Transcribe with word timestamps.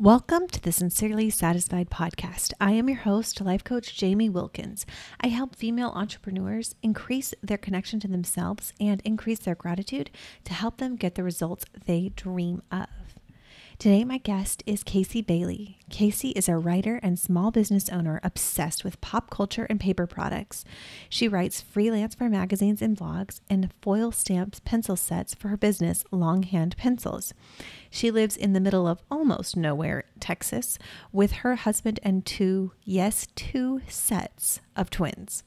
Welcome 0.00 0.48
to 0.48 0.60
the 0.60 0.72
Sincerely 0.72 1.30
Satisfied 1.30 1.88
podcast. 1.88 2.52
I 2.60 2.72
am 2.72 2.88
your 2.88 2.98
host, 2.98 3.40
life 3.40 3.62
coach 3.62 3.96
Jamie 3.96 4.28
Wilkins. 4.28 4.84
I 5.20 5.28
help 5.28 5.54
female 5.54 5.92
entrepreneurs 5.94 6.74
increase 6.82 7.32
their 7.44 7.58
connection 7.58 8.00
to 8.00 8.08
themselves 8.08 8.72
and 8.80 9.00
increase 9.02 9.38
their 9.38 9.54
gratitude 9.54 10.10
to 10.46 10.52
help 10.52 10.78
them 10.78 10.96
get 10.96 11.14
the 11.14 11.22
results 11.22 11.64
they 11.86 12.10
dream 12.16 12.62
of. 12.72 12.88
Today, 13.76 14.04
my 14.04 14.18
guest 14.18 14.62
is 14.66 14.84
Kasee 14.84 15.26
Bailey. 15.26 15.78
Kasee 15.90 16.32
is 16.36 16.48
a 16.48 16.56
writer 16.56 17.00
and 17.02 17.18
small 17.18 17.50
business 17.50 17.88
owner 17.90 18.20
obsessed 18.22 18.84
with 18.84 19.00
pop 19.00 19.30
culture 19.30 19.66
and 19.68 19.80
paper 19.80 20.06
products. 20.06 20.64
She 21.10 21.26
writes 21.28 21.60
freelance 21.60 22.14
for 22.14 22.30
magazines 22.30 22.80
and 22.80 22.96
blogs 22.96 23.40
and 23.50 23.70
foil 23.82 24.12
stamps 24.12 24.60
pencil 24.60 24.96
sets 24.96 25.34
for 25.34 25.48
her 25.48 25.56
business, 25.56 26.04
Longhand 26.12 26.76
Pencils. 26.76 27.34
She 27.90 28.10
lives 28.10 28.36
in 28.36 28.52
the 28.52 28.60
middle 28.60 28.86
of 28.86 29.02
almost 29.10 29.56
nowhere, 29.56 30.04
Texas, 30.20 30.78
with 31.12 31.32
her 31.32 31.56
husband 31.56 31.98
and 32.02 32.24
two, 32.24 32.72
yes, 32.84 33.26
two 33.34 33.82
sets 33.88 34.60
of 34.76 34.88
twins. 34.88 35.42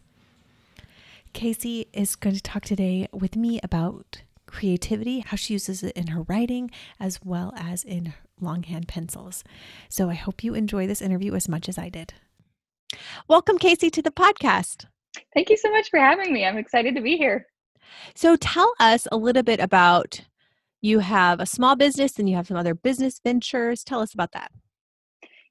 Kasee 1.33 1.87
is 1.93 2.15
going 2.15 2.35
to 2.35 2.41
talk 2.41 2.65
today 2.65 3.07
with 3.11 3.35
me 3.35 3.59
about 3.63 4.21
creativity, 4.47 5.19
how 5.19 5.37
she 5.37 5.53
uses 5.53 5.83
it 5.83 5.95
in 5.95 6.07
her 6.07 6.23
writing, 6.23 6.71
as 6.99 7.19
well 7.23 7.53
as 7.55 7.83
in 7.83 8.13
longhand 8.39 8.87
pencils. 8.87 9.43
So 9.89 10.09
I 10.09 10.15
hope 10.15 10.43
you 10.43 10.53
enjoy 10.53 10.87
this 10.87 11.01
interview 11.01 11.35
as 11.35 11.47
much 11.47 11.69
as 11.69 11.77
I 11.77 11.89
did. 11.89 12.13
Welcome, 13.27 13.59
Kasee, 13.59 13.91
to 13.91 14.01
the 14.01 14.11
podcast. 14.11 14.85
Thank 15.33 15.49
you 15.49 15.57
so 15.57 15.71
much 15.71 15.89
for 15.89 15.99
having 15.99 16.33
me. 16.33 16.45
I'm 16.45 16.57
excited 16.57 16.95
to 16.95 17.01
be 17.01 17.17
here. 17.17 17.47
So 18.15 18.35
tell 18.35 18.73
us 18.79 19.07
a 19.11 19.17
little 19.17 19.43
bit 19.43 19.59
about 19.59 20.21
you 20.81 20.99
have 20.99 21.39
a 21.39 21.45
small 21.45 21.75
business 21.75 22.19
and 22.19 22.29
you 22.29 22.35
have 22.35 22.47
some 22.47 22.57
other 22.57 22.75
business 22.75 23.19
ventures. 23.23 23.83
Tell 23.83 24.01
us 24.01 24.13
about 24.13 24.31
that. 24.33 24.51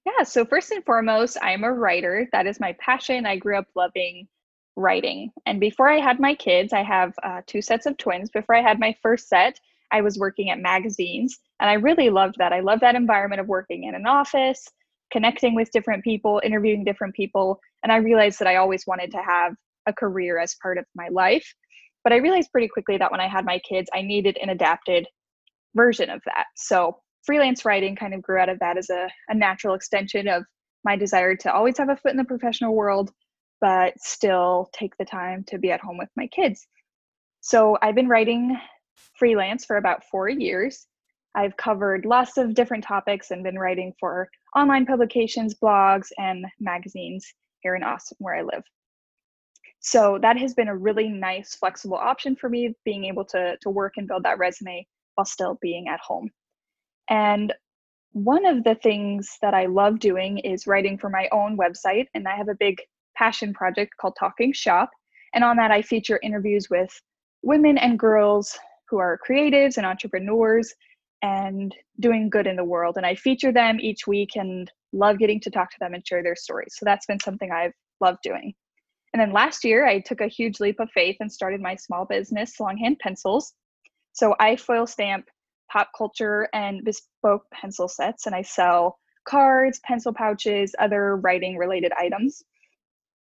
Yeah, 0.04 0.23
so 0.23 0.45
first 0.45 0.70
and 0.70 0.84
foremost, 0.84 1.37
I 1.42 1.52
am 1.52 1.65
a 1.65 1.73
writer. 1.73 2.28
That 2.32 2.46
is 2.46 2.60
my 2.60 2.76
passion. 2.79 3.26
I 3.26 3.37
grew 3.37 3.59
up 3.59 3.66
loving 3.74 4.29
writing. 4.77 5.30
And 5.46 5.59
before 5.59 5.91
I 5.91 5.99
had 5.99 6.21
my 6.21 6.35
kids, 6.35 6.73
I 6.73 6.82
have 6.82 7.15
uh, 7.23 7.41
two 7.46 7.63
sets 7.63 7.87
of 7.87 7.96
twins. 7.96 8.30
Before 8.30 8.55
I 8.55 8.63
had 8.63 8.79
my 8.79 8.95
first 9.02 9.29
set, 9.29 9.59
I 9.91 10.02
was 10.02 10.19
working 10.19 10.51
at 10.51 10.59
magazines. 10.59 11.38
And 11.60 11.71
I 11.71 11.74
really 11.74 12.10
loved 12.10 12.37
that. 12.38 12.52
I 12.52 12.60
love 12.60 12.80
that 12.80 12.95
environment 12.95 13.41
of 13.41 13.49
working 13.49 13.85
in 13.85 13.95
an 13.95 14.07
office, 14.07 14.69
connecting 15.10 15.54
with 15.54 15.71
different 15.71 16.04
people, 16.04 16.41
interviewing 16.45 16.85
different 16.85 17.15
people. 17.15 17.60
And 17.82 17.91
I 17.91 17.97
realized 17.97 18.38
that 18.41 18.49
I 18.49 18.57
always 18.57 18.87
wanted 18.87 19.10
to 19.13 19.23
have 19.23 19.54
a 19.87 19.93
career 19.93 20.38
as 20.38 20.57
part 20.63 20.79
of 20.79 20.85
my 20.95 21.09
life. 21.09 21.54
But 22.04 22.13
I 22.13 22.16
realized 22.16 22.52
pretty 22.52 22.69
quickly 22.69 22.99
that 22.99 23.10
when 23.10 23.21
I 23.21 23.29
had 23.29 23.45
my 23.45 23.59
kids, 23.60 23.88
I 23.95 24.02
needed 24.02 24.38
an 24.43 24.51
adapted 24.51 25.07
version 25.74 26.10
of 26.10 26.21
that. 26.27 26.47
So 26.57 26.99
freelance 27.24 27.65
writing 27.65 27.97
kind 27.97 28.15
of 28.15 28.23
grew 28.23 28.38
out 28.38 28.49
of 28.49 28.59
that 28.60 28.77
as 28.77 28.91
a, 28.91 29.09
a 29.29 29.35
natural 29.35 29.74
extension 29.74 30.29
of 30.29 30.45
my 30.85 30.97
desire 30.97 31.35
to 31.35 31.52
always 31.52 31.79
have 31.79 31.88
a 31.88 31.97
foot 31.97 32.13
in 32.13 32.16
the 32.16 32.24
professional 32.24 32.74
world 32.74 33.10
but 33.60 33.99
still 34.01 34.68
take 34.73 34.96
the 34.99 35.04
time 35.04 35.45
to 35.45 35.59
be 35.59 35.71
at 35.71 35.80
home 35.80 35.99
with 35.99 36.10
my 36.16 36.26
kids. 36.29 36.66
So 37.40 37.79
I've 37.82 37.95
been 37.95 38.09
writing 38.09 38.59
freelance 39.18 39.65
for 39.65 39.76
about 39.76 40.04
four 40.10 40.29
years. 40.29 40.87
I've 41.35 41.57
covered 41.57 42.07
lots 42.07 42.38
of 42.38 42.54
different 42.54 42.85
topics 42.85 43.30
and 43.30 43.45
been 43.45 43.59
writing 43.59 43.93
for 44.01 44.29
online 44.57 44.87
publications, 44.87 45.54
blogs, 45.54 46.09
and 46.18 46.46
magazines 46.59 47.26
here 47.60 47.76
in 47.76 47.82
Austin, 47.82 48.16
where 48.21 48.37
I 48.37 48.43
live. 48.43 48.65
So 49.80 50.18
that 50.23 50.38
has 50.38 50.54
been 50.54 50.68
a 50.68 50.76
really 50.76 51.09
nice, 51.09 51.54
flexible 51.54 51.96
option 51.96 52.35
for 52.37 52.48
me, 52.48 52.74
being 52.85 53.04
able 53.04 53.24
to, 53.26 53.57
to 53.60 53.70
work 53.70 53.95
and 53.96 54.09
build 54.09 54.24
that 54.24 54.38
resume 54.38 54.87
while 55.15 55.26
still 55.26 55.59
being 55.60 55.88
at 55.88 56.01
home. 56.01 56.30
And 57.09 57.52
one 58.13 58.46
of 58.46 58.65
the 58.65 58.74
things 58.74 59.37
that 59.43 59.54
I 59.54 59.66
love 59.66 59.98
doing 59.98 60.38
is 60.38 60.66
writing 60.66 60.96
for 60.96 61.10
my 61.10 61.29
own 61.32 61.59
website, 61.59 62.07
and 62.15 62.26
I 62.26 62.35
have 62.35 62.48
a 62.48 62.54
big 62.54 62.80
passion 63.16 63.52
project 63.52 63.92
called 64.00 64.16
Talking 64.19 64.53
Shop. 64.53 64.91
And 65.34 65.42
on 65.44 65.56
that, 65.56 65.70
I 65.70 65.82
feature 65.82 66.20
interviews 66.22 66.68
with 66.70 66.91
women 67.42 67.78
and 67.78 67.98
girls 67.98 68.58
who 68.88 68.98
are 68.98 69.18
creatives 69.26 69.76
and 69.76 69.86
entrepreneurs 69.86 70.72
and 71.22 71.74
doing 72.00 72.30
good 72.30 72.46
in 72.46 72.56
the 72.56 72.64
world. 72.64 72.96
And 72.96 73.06
I 73.06 73.14
feature 73.14 73.52
them 73.52 73.78
each 73.80 74.06
week 74.06 74.30
and 74.36 74.70
love 74.92 75.18
getting 75.18 75.41
to 75.41 75.50
talk 75.50 75.70
to 75.70 75.76
them 75.80 75.94
and 75.94 76.06
share 76.06 76.22
their 76.22 76.36
stories. 76.36 76.74
So 76.76 76.84
that's 76.84 77.06
been 77.06 77.20
something 77.20 77.50
I've 77.50 77.72
loved 78.00 78.20
doing. 78.22 78.54
And 79.12 79.20
then 79.20 79.32
last 79.32 79.64
year, 79.64 79.86
I 79.86 80.00
took 80.00 80.20
a 80.20 80.28
huge 80.28 80.60
leap 80.60 80.78
of 80.78 80.91
faith 80.91 81.16
and 81.20 81.32
started 81.32 81.60
my 81.60 81.74
small 81.74 82.04
business, 82.04 82.60
Longhand 82.60 82.98
Pencils. 82.98 83.54
So 84.12 84.34
I 84.41 84.56
foil 84.56 84.86
stamp 84.86 85.26
pop 85.70 85.91
culture 85.96 86.48
and 86.52 86.84
bespoke 86.84 87.42
pencil 87.52 87.88
sets, 87.88 88.26
and 88.26 88.34
I 88.34 88.42
sell 88.42 88.98
cards, 89.26 89.80
pencil 89.84 90.12
pouches, 90.12 90.74
other 90.78 91.16
writing 91.16 91.56
related 91.56 91.92
items 91.98 92.42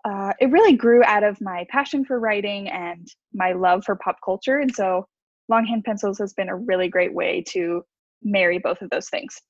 uh, 0.04 0.32
it 0.40 0.50
really 0.50 0.74
grew 0.74 1.02
out 1.04 1.24
of 1.24 1.40
my 1.40 1.66
passion 1.68 2.04
for 2.04 2.20
writing 2.20 2.68
and 2.68 3.08
my 3.32 3.52
love 3.52 3.84
for 3.84 3.96
pop 3.96 4.16
culture. 4.24 4.58
And 4.58 4.74
so 4.74 5.06
longhand 5.48 5.84
pencils 5.84 6.18
has 6.18 6.32
been 6.32 6.48
a 6.48 6.56
really 6.56 6.88
great 6.88 7.14
way 7.14 7.42
to 7.48 7.82
marry 8.22 8.58
both 8.58 8.82
of 8.82 8.90
those 8.90 9.08
things. 9.08 9.40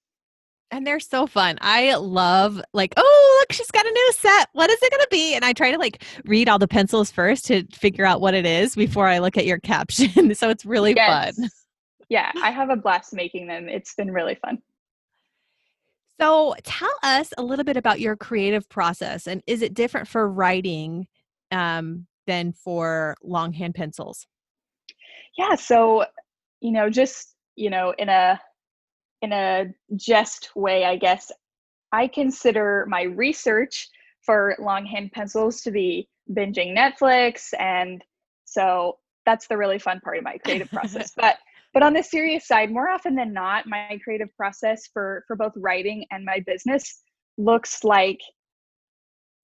And 0.71 0.85
they're 0.87 0.99
so 0.99 1.27
fun. 1.27 1.59
I 1.61 1.95
love 1.95 2.61
like, 2.73 2.93
oh, 2.97 3.39
look, 3.41 3.53
she's 3.53 3.71
got 3.71 3.87
a 3.87 3.91
new 3.91 4.13
set. 4.15 4.49
What 4.53 4.69
is 4.69 4.79
it 4.83 4.91
going 4.91 5.03
to 5.03 5.09
be? 5.11 5.35
And 5.35 5.45
I 5.45 5.53
try 5.53 5.71
to 5.71 5.79
like 5.79 6.03
read 6.25 6.49
all 6.49 6.59
the 6.59 6.67
pencils 6.67 7.11
first 7.11 7.47
to 7.47 7.65
figure 7.73 8.05
out 8.05 8.21
what 8.21 8.35
it 8.35 8.45
is 8.45 8.75
before 8.75 9.07
I 9.07 9.19
look 9.19 9.37
at 9.37 9.47
your 9.47 9.59
caption. 9.61 10.35
so 10.35 10.49
it's 10.51 10.65
really 10.65 10.95
yes. 10.95 11.37
fun. 11.37 11.49
Yeah, 12.09 12.33
I 12.43 12.51
have 12.51 12.71
a 12.71 12.77
blast 12.77 13.13
making 13.13 13.47
them. 13.47 13.69
It's 13.69 13.95
been 13.95 14.13
really 14.13 14.37
fun. 14.37 14.59
So, 16.21 16.55
tell 16.65 16.95
us 17.03 17.33
a 17.37 17.43
little 17.43 17.65
bit 17.65 17.77
about 17.77 18.01
your 18.01 18.17
creative 18.17 18.69
process, 18.69 19.27
and 19.27 19.43
is 19.47 19.63
it 19.63 19.75
different 19.75 20.09
for 20.09 20.31
writing 20.31 21.07
um, 21.51 22.07
than 22.27 22.53
for 22.53 23.17
longhand 23.23 23.75
pencils? 23.75 24.27
Yeah. 25.37 25.55
So, 25.57 26.07
you 26.61 26.73
know, 26.73 26.89
just 26.89 27.35
you 27.57 27.71
know, 27.71 27.95
in 27.99 28.09
a 28.09 28.41
in 29.23 29.33
a 29.33 29.67
jest 29.97 30.51
way, 30.57 30.85
I 30.85 30.97
guess 30.97 31.31
I 31.93 32.09
consider 32.09 32.87
my 32.89 33.03
research 33.03 33.89
for 34.23 34.57
longhand 34.59 35.13
pencils 35.13 35.61
to 35.63 35.71
be 35.71 36.09
binging 36.31 36.77
Netflix, 36.77 37.53
and 37.59 38.03
so 38.45 38.99
that's 39.27 39.49
the 39.49 39.57
really 39.57 39.79
fun 39.79 40.01
part 40.01 40.17
of 40.17 40.25
my 40.25 40.39
creative 40.39 40.71
process. 40.73 41.13
but 41.15 41.37
but 41.77 41.83
on 41.83 41.93
the 41.93 42.03
serious 42.03 42.47
side 42.47 42.73
more 42.73 42.89
often 42.89 43.15
than 43.15 43.35
not 43.35 43.67
my 43.67 44.01
creative 44.03 44.35
process 44.35 44.89
for 44.95 45.25
for 45.27 45.37
both 45.37 45.53
writing 45.57 46.07
and 46.11 46.25
my 46.25 46.43
business 46.47 47.03
looks 47.37 47.85
like 47.85 48.19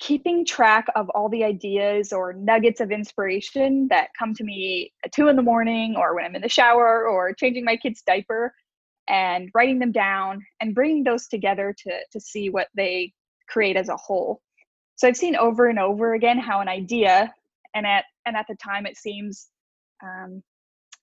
keeping 0.00 0.42
track 0.42 0.86
of 0.96 1.10
all 1.10 1.28
the 1.28 1.44
ideas 1.44 2.10
or 2.10 2.32
nuggets 2.32 2.80
of 2.80 2.90
inspiration 2.90 3.86
that 3.90 4.08
come 4.18 4.32
to 4.32 4.44
me 4.44 4.90
at 5.04 5.12
two 5.12 5.28
in 5.28 5.36
the 5.36 5.42
morning 5.42 5.94
or 5.98 6.14
when 6.14 6.24
i'm 6.24 6.34
in 6.34 6.40
the 6.40 6.48
shower 6.48 7.06
or 7.06 7.34
changing 7.34 7.66
my 7.66 7.76
kid's 7.76 8.00
diaper 8.00 8.54
and 9.08 9.50
writing 9.54 9.78
them 9.78 9.92
down 9.92 10.42
and 10.62 10.74
bringing 10.74 11.04
those 11.04 11.28
together 11.28 11.74
to 11.76 11.92
to 12.10 12.18
see 12.18 12.48
what 12.48 12.68
they 12.74 13.12
create 13.46 13.76
as 13.76 13.90
a 13.90 13.96
whole. 13.96 14.40
So 14.96 15.06
i've 15.06 15.18
seen 15.18 15.36
over 15.36 15.66
and 15.66 15.78
over 15.78 16.14
again 16.14 16.38
how 16.38 16.60
an 16.60 16.68
idea 16.68 17.30
and 17.74 17.86
at 17.86 18.06
and 18.24 18.38
at 18.38 18.46
the 18.48 18.56
time 18.56 18.86
it 18.86 18.96
seems 18.96 19.48
um, 20.02 20.42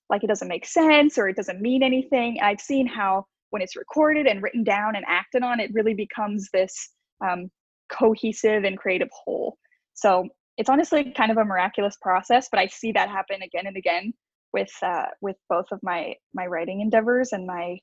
like 0.10 0.24
it 0.24 0.28
doesn't 0.28 0.48
make 0.48 0.66
sense 0.66 1.18
or 1.18 1.30
it 1.30 1.36
doesn't 1.36 1.62
mean 1.62 1.84
anything. 1.84 2.40
I've 2.42 2.62
seen 2.62 2.88
how 2.88 3.26
when 3.52 3.62
it's 3.62 3.76
recorded 3.76 4.28
and 4.28 4.42
written 4.42 4.64
down 4.64 4.96
and 4.96 5.06
acted 5.08 5.44
on, 5.44 5.60
it 5.60 5.72
really 5.74 5.94
becomes 5.94 6.50
this 6.52 6.90
um, 7.26 7.50
cohesive 7.92 8.64
and 8.64 8.78
creative 8.78 9.10
whole. 9.12 9.58
So 9.94 10.28
it's 10.58 10.70
honestly 10.70 11.12
kind 11.16 11.32
of 11.32 11.38
a 11.38 11.46
miraculous 11.46 11.98
process, 12.02 12.48
but 12.52 12.60
I 12.60 12.68
see 12.68 12.92
that 12.94 13.10
happen 13.10 13.42
again 13.42 13.68
and 13.68 13.78
again 13.78 14.14
with 14.54 14.72
uh, 14.82 15.06
with 15.22 15.36
both 15.48 15.66
of 15.72 15.80
my 15.84 16.16
my 16.34 16.48
writing 16.48 16.82
endeavors 16.82 17.32
and 17.32 17.46
my 17.46 17.78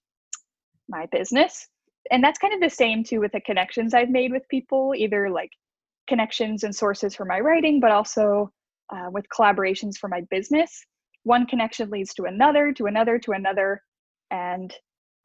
my 0.89 1.07
business. 1.13 1.69
And 2.11 2.23
that's 2.23 2.39
kind 2.39 2.55
of 2.55 2.61
the 2.61 2.75
same 2.75 3.03
too 3.03 3.21
with 3.21 3.33
the 3.33 3.41
connections 3.41 3.95
I've 3.95 4.11
made 4.11 4.31
with 4.31 4.43
people, 4.49 4.95
either 4.97 5.31
like 5.31 5.51
connections 6.09 6.63
and 6.63 6.75
sources 6.75 7.15
for 7.15 7.25
my 7.25 7.41
writing, 7.41 7.81
but 7.81 7.91
also 7.91 8.51
uh, 8.93 9.09
with 9.11 9.25
collaborations 9.37 9.97
for 9.97 10.09
my 10.09 10.23
business 10.31 10.85
one 11.27 11.45
connection 11.45 11.91
leads 11.91 12.15
to 12.15 12.23
another, 12.25 12.73
to 12.73 12.87
another, 12.87 13.19
to 13.19 13.33
another. 13.33 13.83
And 14.31 14.73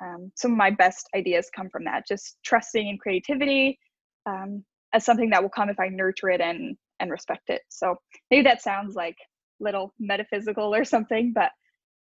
um, 0.02 0.32
some 0.36 0.52
of 0.52 0.58
my 0.58 0.72
best 0.72 1.08
ideas 1.16 1.52
come 1.56 1.70
from 1.70 1.84
that, 1.86 2.08
just 2.08 2.38
trusting 2.44 2.88
in 2.88 2.98
creativity 2.98 3.78
um, 4.26 4.66
as 4.94 5.06
something 5.06 5.30
that 5.30 5.44
will 5.44 5.50
come 5.50 5.70
if 5.70 5.80
I 5.80 5.90
nurture 5.90 6.30
it 6.32 6.42
and, 6.42 6.76
and 7.00 7.12
respect 7.12 7.52
it. 7.52 7.62
So 7.70 7.96
maybe 8.32 8.42
that 8.44 8.64
sounds 8.64 8.96
like 8.96 9.16
little 9.60 9.94
metaphysical 10.00 10.74
or 10.74 10.84
something, 10.84 11.34
but 11.36 11.52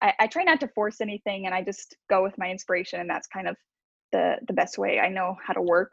I, 0.02 0.14
I 0.22 0.28
try 0.28 0.44
not 0.44 0.62
to 0.62 0.70
force 0.70 1.02
anything 1.02 1.46
and 1.46 1.54
I 1.54 1.62
just 1.62 1.98
go 2.10 2.24
with 2.24 2.38
my 2.38 2.50
inspiration. 2.50 3.02
And 3.02 3.10
that's 3.10 3.28
kind 3.28 3.50
of 3.50 3.58
the, 4.14 4.38
the 4.48 4.54
best 4.54 4.78
way 4.78 5.02
I 5.02 5.10
know 5.10 5.36
how 5.46 5.52
to 5.52 5.62
work. 5.62 5.92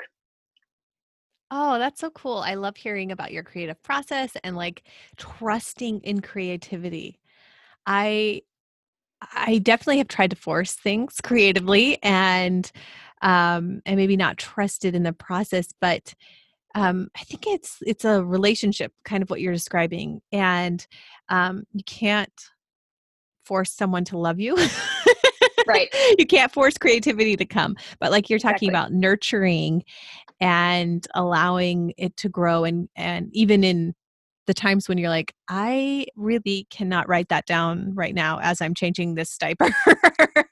Oh, 1.50 1.80
that's 1.80 2.00
so 2.00 2.10
cool. 2.10 2.38
I 2.38 2.54
love 2.54 2.76
hearing 2.76 3.10
about 3.10 3.32
your 3.32 3.42
creative 3.42 3.82
process 3.82 4.36
and 4.44 4.54
like 4.54 4.84
trusting 5.16 6.02
in 6.02 6.20
creativity. 6.20 7.18
I 7.86 8.42
I 9.34 9.58
definitely 9.58 9.98
have 9.98 10.08
tried 10.08 10.30
to 10.30 10.36
force 10.36 10.72
things 10.72 11.20
creatively 11.22 12.02
and 12.02 12.70
um, 13.22 13.80
and 13.86 13.96
maybe 13.96 14.16
not 14.16 14.36
trusted 14.36 14.94
in 14.94 15.02
the 15.02 15.12
process 15.12 15.68
but 15.80 16.14
um, 16.74 17.08
i 17.16 17.22
think 17.24 17.46
it's 17.46 17.78
it's 17.82 18.04
a 18.04 18.22
relationship 18.22 18.92
kind 19.04 19.22
of 19.22 19.30
what 19.30 19.40
you're 19.40 19.52
describing 19.52 20.20
and 20.32 20.86
um, 21.28 21.64
you 21.72 21.82
can't 21.84 22.50
force 23.44 23.72
someone 23.72 24.04
to 24.04 24.18
love 24.18 24.38
you 24.38 24.56
right 25.66 25.88
you 26.18 26.26
can't 26.26 26.52
force 26.52 26.76
creativity 26.76 27.36
to 27.36 27.46
come 27.46 27.74
but 28.00 28.10
like 28.10 28.28
you're 28.28 28.38
talking 28.38 28.68
exactly. 28.68 28.68
about 28.68 28.92
nurturing 28.92 29.82
and 30.40 31.06
allowing 31.14 31.94
it 31.96 32.16
to 32.18 32.28
grow 32.28 32.64
and 32.64 32.88
and 32.96 33.30
even 33.32 33.64
in 33.64 33.94
the 34.46 34.54
times 34.54 34.88
when 34.88 34.98
you're 34.98 35.10
like 35.10 35.34
i 35.48 36.06
really 36.16 36.66
cannot 36.70 37.08
write 37.08 37.28
that 37.28 37.46
down 37.46 37.94
right 37.94 38.14
now 38.14 38.38
as 38.40 38.60
i'm 38.60 38.74
changing 38.74 39.14
this 39.14 39.36
diaper. 39.36 39.68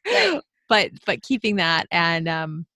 Right. 0.06 0.40
but 0.68 0.90
but 1.06 1.22
keeping 1.22 1.56
that 1.56 1.86
and 1.90 2.28
um 2.28 2.66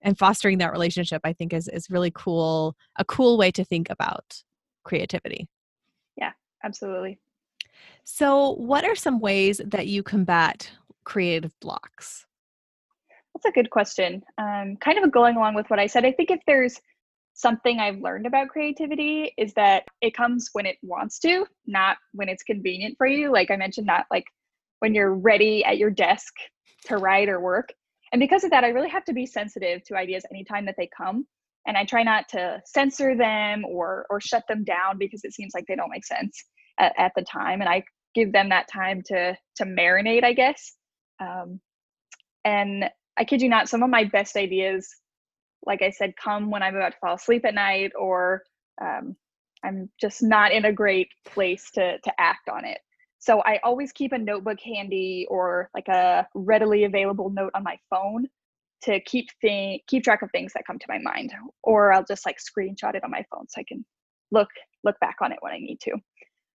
and 0.00 0.18
fostering 0.18 0.58
that 0.58 0.72
relationship 0.72 1.20
i 1.24 1.32
think 1.32 1.52
is 1.52 1.68
is 1.68 1.90
really 1.90 2.12
cool 2.14 2.76
a 2.96 3.04
cool 3.04 3.36
way 3.36 3.50
to 3.50 3.64
think 3.64 3.88
about 3.90 4.42
creativity. 4.84 5.48
Yeah 6.16 6.32
absolutely. 6.64 7.18
So 8.04 8.54
what 8.54 8.84
are 8.84 8.94
some 8.96 9.20
ways 9.20 9.60
that 9.64 9.86
you 9.86 10.02
combat 10.02 10.70
creative 11.04 11.58
blocks? 11.60 12.26
That's 13.34 13.46
a 13.46 13.52
good 13.52 13.70
question 13.70 14.22
um, 14.38 14.76
kind 14.76 14.98
of 14.98 15.10
going 15.10 15.36
along 15.36 15.54
with 15.54 15.70
what 15.70 15.78
i 15.78 15.86
said. 15.86 16.04
I 16.04 16.12
think 16.12 16.30
if 16.30 16.40
there's 16.46 16.80
something 17.34 17.78
I've 17.78 18.00
learned 18.00 18.26
about 18.26 18.48
creativity 18.48 19.32
is 19.38 19.54
that 19.54 19.84
it 20.00 20.14
comes 20.14 20.50
when 20.52 20.66
it 20.66 20.76
wants 20.82 21.18
to, 21.20 21.46
not 21.66 21.96
when 22.12 22.28
it's 22.28 22.42
convenient 22.42 22.96
for 22.98 23.06
you. 23.06 23.32
Like 23.32 23.50
I 23.50 23.56
mentioned, 23.56 23.86
not 23.86 24.06
like 24.10 24.24
when 24.80 24.94
you're 24.94 25.14
ready 25.14 25.64
at 25.64 25.78
your 25.78 25.90
desk 25.90 26.32
to 26.86 26.96
write 26.96 27.28
or 27.28 27.40
work. 27.40 27.72
And 28.12 28.20
because 28.20 28.44
of 28.44 28.50
that, 28.50 28.64
I 28.64 28.68
really 28.68 28.90
have 28.90 29.04
to 29.04 29.12
be 29.12 29.26
sensitive 29.26 29.82
to 29.84 29.96
ideas 29.96 30.24
anytime 30.30 30.66
that 30.66 30.74
they 30.76 30.88
come. 30.94 31.26
And 31.66 31.76
I 31.76 31.84
try 31.84 32.02
not 32.02 32.28
to 32.30 32.60
censor 32.66 33.16
them 33.16 33.64
or 33.64 34.06
or 34.10 34.20
shut 34.20 34.42
them 34.48 34.64
down 34.64 34.98
because 34.98 35.20
it 35.24 35.32
seems 35.32 35.52
like 35.54 35.64
they 35.66 35.76
don't 35.76 35.90
make 35.90 36.04
sense 36.04 36.44
at, 36.78 36.92
at 36.98 37.12
the 37.16 37.22
time. 37.22 37.60
And 37.60 37.70
I 37.70 37.84
give 38.14 38.32
them 38.32 38.48
that 38.50 38.68
time 38.68 39.02
to 39.06 39.36
to 39.56 39.64
marinate, 39.64 40.24
I 40.24 40.32
guess. 40.32 40.72
Um, 41.20 41.60
and 42.44 42.90
I 43.16 43.24
kid 43.24 43.42
you 43.42 43.48
not, 43.48 43.68
some 43.68 43.82
of 43.82 43.90
my 43.90 44.04
best 44.04 44.36
ideas 44.36 44.88
like 45.64 45.82
I 45.82 45.90
said, 45.90 46.14
come 46.16 46.50
when 46.50 46.62
I'm 46.62 46.76
about 46.76 46.92
to 46.92 46.98
fall 46.98 47.14
asleep 47.14 47.44
at 47.44 47.54
night 47.54 47.92
or 47.98 48.42
um, 48.80 49.16
I'm 49.64 49.90
just 50.00 50.22
not 50.22 50.52
in 50.52 50.64
a 50.64 50.72
great 50.72 51.08
place 51.26 51.70
to, 51.72 51.98
to 51.98 52.12
act 52.20 52.48
on 52.48 52.64
it. 52.64 52.78
So 53.18 53.40
I 53.42 53.60
always 53.62 53.92
keep 53.92 54.12
a 54.12 54.18
notebook 54.18 54.58
handy 54.60 55.26
or 55.30 55.70
like 55.74 55.86
a 55.88 56.26
readily 56.34 56.84
available 56.84 57.30
note 57.30 57.52
on 57.54 57.62
my 57.62 57.78
phone 57.88 58.26
to 58.82 58.98
keep 59.00 59.28
thing 59.40 59.78
keep 59.86 60.02
track 60.02 60.22
of 60.22 60.30
things 60.32 60.52
that 60.54 60.66
come 60.66 60.78
to 60.78 60.86
my 60.88 60.98
mind. 60.98 61.32
Or 61.62 61.92
I'll 61.92 62.04
just 62.04 62.26
like 62.26 62.38
screenshot 62.38 62.96
it 62.96 63.04
on 63.04 63.12
my 63.12 63.24
phone 63.30 63.46
so 63.48 63.60
I 63.60 63.64
can 63.64 63.84
look 64.32 64.48
look 64.82 64.98
back 64.98 65.16
on 65.22 65.30
it 65.30 65.38
when 65.40 65.52
I 65.52 65.58
need 65.58 65.78
to. 65.82 65.92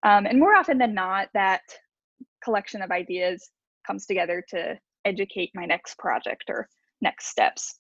Um, 0.04 0.26
and 0.26 0.40
more 0.40 0.56
often 0.56 0.78
than 0.78 0.94
not, 0.94 1.30
that 1.34 1.62
collection 2.44 2.82
of 2.82 2.92
ideas 2.92 3.50
comes 3.86 4.06
together 4.06 4.44
to 4.50 4.78
educate 5.06 5.52
my 5.56 5.66
next 5.66 5.98
project 5.98 6.44
or 6.50 6.68
next 7.02 7.28
steps. 7.28 7.80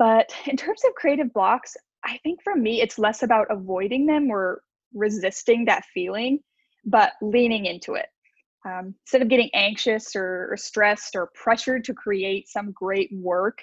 But 0.00 0.32
in 0.46 0.56
terms 0.56 0.82
of 0.84 0.94
creative 0.96 1.32
blocks, 1.32 1.76
I 2.04 2.18
think 2.24 2.42
for 2.42 2.56
me, 2.56 2.80
it's 2.80 2.98
less 2.98 3.22
about 3.22 3.46
avoiding 3.50 4.06
them 4.06 4.30
or 4.30 4.62
resisting 4.92 5.66
that 5.66 5.84
feeling, 5.94 6.40
but 6.84 7.12
leaning 7.22 7.66
into 7.66 7.94
it. 7.94 8.06
Um, 8.66 8.94
instead 9.04 9.22
of 9.22 9.28
getting 9.28 9.50
anxious 9.54 10.16
or, 10.16 10.48
or 10.50 10.56
stressed 10.56 11.14
or 11.14 11.30
pressured 11.34 11.84
to 11.84 11.94
create 11.94 12.48
some 12.48 12.72
great 12.72 13.10
work, 13.12 13.58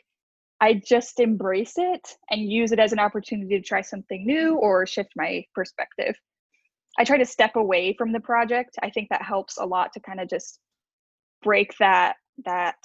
I 0.62 0.82
just 0.88 1.20
embrace 1.20 1.74
it 1.78 2.16
and 2.32 2.52
use 2.52 2.72
it 2.72 2.80
as 2.80 2.94
an 2.94 3.00
opportunity 3.00 3.60
to 3.60 3.62
try 3.62 3.82
something 3.82 4.26
new 4.26 4.56
or 4.56 4.88
shift 4.88 5.10
my 5.16 5.44
perspective. 5.54 6.16
I 6.98 7.04
try 7.04 7.18
to 7.18 7.26
step 7.26 7.56
away 7.56 7.94
from 7.96 8.12
the 8.12 8.20
project. 8.20 8.76
I 8.82 8.90
think 8.90 9.10
that 9.10 9.22
helps 9.22 9.58
a 9.58 9.66
lot 9.66 9.94
to 9.94 10.00
kind 10.00 10.20
of 10.20 10.30
just 10.30 10.60
break 11.44 11.76
that 11.80 12.16
that 12.46 12.78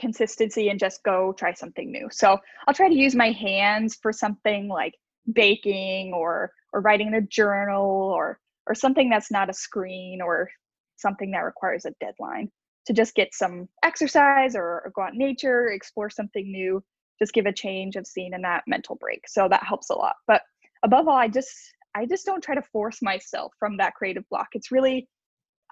consistency 0.00 0.68
and 0.68 0.80
just 0.80 1.02
go 1.04 1.32
try 1.32 1.52
something 1.52 1.92
new. 1.92 2.08
So 2.10 2.38
I'll 2.66 2.74
try 2.74 2.88
to 2.88 2.94
use 2.94 3.14
my 3.14 3.30
hands 3.30 3.96
for 4.00 4.12
something 4.12 4.68
like 4.68 4.94
baking 5.32 6.12
or 6.12 6.52
or 6.72 6.80
writing 6.80 7.08
in 7.08 7.14
a 7.14 7.20
journal 7.20 7.86
or 7.86 8.40
or 8.66 8.74
something 8.74 9.08
that's 9.10 9.30
not 9.30 9.50
a 9.50 9.52
screen 9.52 10.20
or 10.20 10.48
something 10.96 11.30
that 11.32 11.40
requires 11.40 11.84
a 11.84 11.92
deadline 12.00 12.50
to 12.86 12.92
just 12.92 13.14
get 13.14 13.34
some 13.34 13.68
exercise 13.82 14.54
or, 14.56 14.82
or 14.84 14.92
go 14.94 15.02
out 15.02 15.12
in 15.12 15.18
nature, 15.18 15.68
explore 15.68 16.10
something 16.10 16.50
new, 16.50 16.82
just 17.18 17.32
give 17.32 17.46
a 17.46 17.52
change 17.52 17.96
of 17.96 18.06
scene 18.06 18.34
and 18.34 18.44
that 18.44 18.64
mental 18.66 18.96
break. 18.96 19.28
So 19.28 19.48
that 19.48 19.64
helps 19.64 19.90
a 19.90 19.94
lot. 19.94 20.16
But 20.26 20.42
above 20.82 21.08
all, 21.08 21.16
I 21.16 21.28
just 21.28 21.50
I 21.94 22.06
just 22.06 22.24
don't 22.24 22.42
try 22.42 22.54
to 22.54 22.62
force 22.62 23.02
myself 23.02 23.52
from 23.58 23.76
that 23.78 23.94
creative 23.94 24.24
block. 24.30 24.48
It's 24.54 24.70
really 24.70 25.08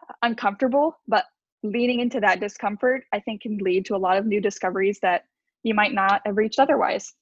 uh, 0.02 0.12
uncomfortable, 0.22 0.98
but 1.06 1.24
leaning 1.62 2.00
into 2.00 2.20
that 2.20 2.40
discomfort, 2.40 3.04
I 3.12 3.20
think 3.20 3.42
can 3.42 3.58
lead 3.58 3.84
to 3.86 3.96
a 3.96 3.98
lot 3.98 4.16
of 4.16 4.26
new 4.26 4.40
discoveries 4.40 5.00
that 5.00 5.24
you 5.62 5.74
might 5.74 5.92
not 5.92 6.22
have 6.24 6.36
reached 6.36 6.58
otherwise. 6.58 7.14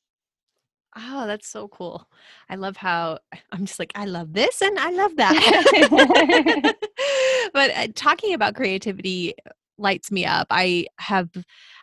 Oh, 0.99 1.27
that's 1.27 1.49
so 1.49 1.69
cool. 1.69 2.09
I 2.49 2.55
love 2.57 2.77
how 2.77 3.19
I'm 3.53 3.67
just 3.67 3.79
like, 3.79 3.93
I 3.95 4.07
love 4.07 4.33
this 4.33 4.63
and 4.63 4.79
I 4.79 4.91
love 4.91 5.17
that. 5.17 6.75
but 7.53 7.71
uh, 7.77 7.89
talking 7.95 8.35
about 8.35 8.55
creativity 8.55 9.35
lights 9.79 10.11
me 10.11 10.25
up. 10.25 10.47
I 10.51 10.87
have, 10.99 11.29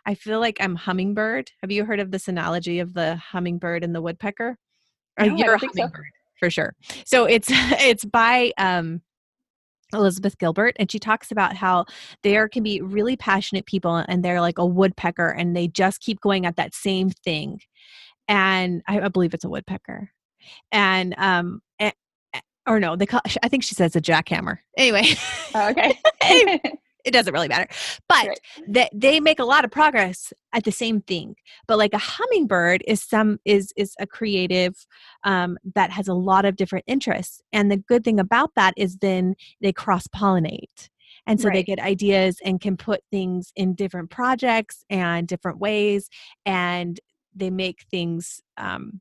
I 0.04 0.14
feel 0.14 0.40
like 0.40 0.56
I'm 0.60 0.74
hummingbird. 0.74 1.52
Have 1.60 1.70
you 1.70 1.84
heard 1.84 2.00
of 2.00 2.10
this 2.10 2.26
analogy 2.26 2.80
of 2.80 2.92
the 2.92 3.16
hummingbird 3.16 3.84
and 3.84 3.94
the 3.94 4.02
woodpecker? 4.02 4.58
No, 5.18 5.26
you're 5.26 5.54
a 5.54 5.58
hummingbird 5.58 5.92
so. 5.92 6.32
for 6.40 6.50
sure. 6.50 6.74
So 7.06 7.24
it's, 7.26 7.48
it's 7.50 8.04
by, 8.04 8.52
um, 8.58 9.00
Elizabeth 9.92 10.38
Gilbert, 10.38 10.76
and 10.78 10.90
she 10.90 10.98
talks 10.98 11.30
about 11.30 11.56
how 11.56 11.86
there 12.22 12.48
can 12.48 12.62
be 12.62 12.80
really 12.80 13.16
passionate 13.16 13.66
people 13.66 13.96
and 14.08 14.24
they're 14.24 14.40
like 14.40 14.58
a 14.58 14.66
woodpecker 14.66 15.28
and 15.28 15.54
they 15.56 15.68
just 15.68 16.00
keep 16.00 16.20
going 16.20 16.46
at 16.46 16.56
that 16.56 16.74
same 16.74 17.10
thing. 17.10 17.60
And 18.28 18.82
I, 18.88 19.00
I 19.00 19.08
believe 19.08 19.34
it's 19.34 19.44
a 19.44 19.48
woodpecker. 19.48 20.10
And, 20.72 21.14
um, 21.18 21.60
and, 21.78 21.92
or 22.66 22.80
no, 22.80 22.96
they 22.96 23.06
call, 23.06 23.20
I 23.42 23.48
think 23.48 23.62
she 23.62 23.74
says 23.74 23.94
a 23.94 24.00
jackhammer. 24.00 24.58
Anyway. 24.76 25.04
Oh, 25.54 25.70
okay 25.70 25.98
it 27.04 27.12
doesn't 27.12 27.32
really 27.32 27.48
matter. 27.48 27.68
But 28.08 28.26
right. 28.26 28.40
that 28.68 28.90
they 28.94 29.20
make 29.20 29.38
a 29.38 29.44
lot 29.44 29.64
of 29.64 29.70
progress 29.70 30.32
at 30.52 30.64
the 30.64 30.72
same 30.72 31.00
thing. 31.02 31.36
But 31.66 31.78
like 31.78 31.94
a 31.94 31.98
hummingbird 31.98 32.82
is 32.86 33.02
some 33.02 33.38
is 33.44 33.72
is 33.76 33.94
a 33.98 34.06
creative 34.06 34.86
um, 35.24 35.58
that 35.74 35.90
has 35.90 36.08
a 36.08 36.14
lot 36.14 36.44
of 36.44 36.56
different 36.56 36.84
interests. 36.86 37.42
And 37.52 37.70
the 37.70 37.76
good 37.76 38.04
thing 38.04 38.18
about 38.18 38.54
that 38.56 38.74
is 38.76 38.96
then 38.96 39.34
they 39.60 39.72
cross 39.72 40.06
pollinate. 40.06 40.88
And 41.26 41.40
so 41.40 41.48
right. 41.48 41.54
they 41.54 41.62
get 41.62 41.78
ideas 41.78 42.38
and 42.44 42.60
can 42.60 42.76
put 42.76 43.02
things 43.10 43.52
in 43.56 43.74
different 43.74 44.10
projects 44.10 44.84
and 44.90 45.26
different 45.26 45.58
ways, 45.58 46.10
and 46.44 47.00
they 47.34 47.50
make 47.50 47.86
things 47.90 48.42
um, 48.58 49.00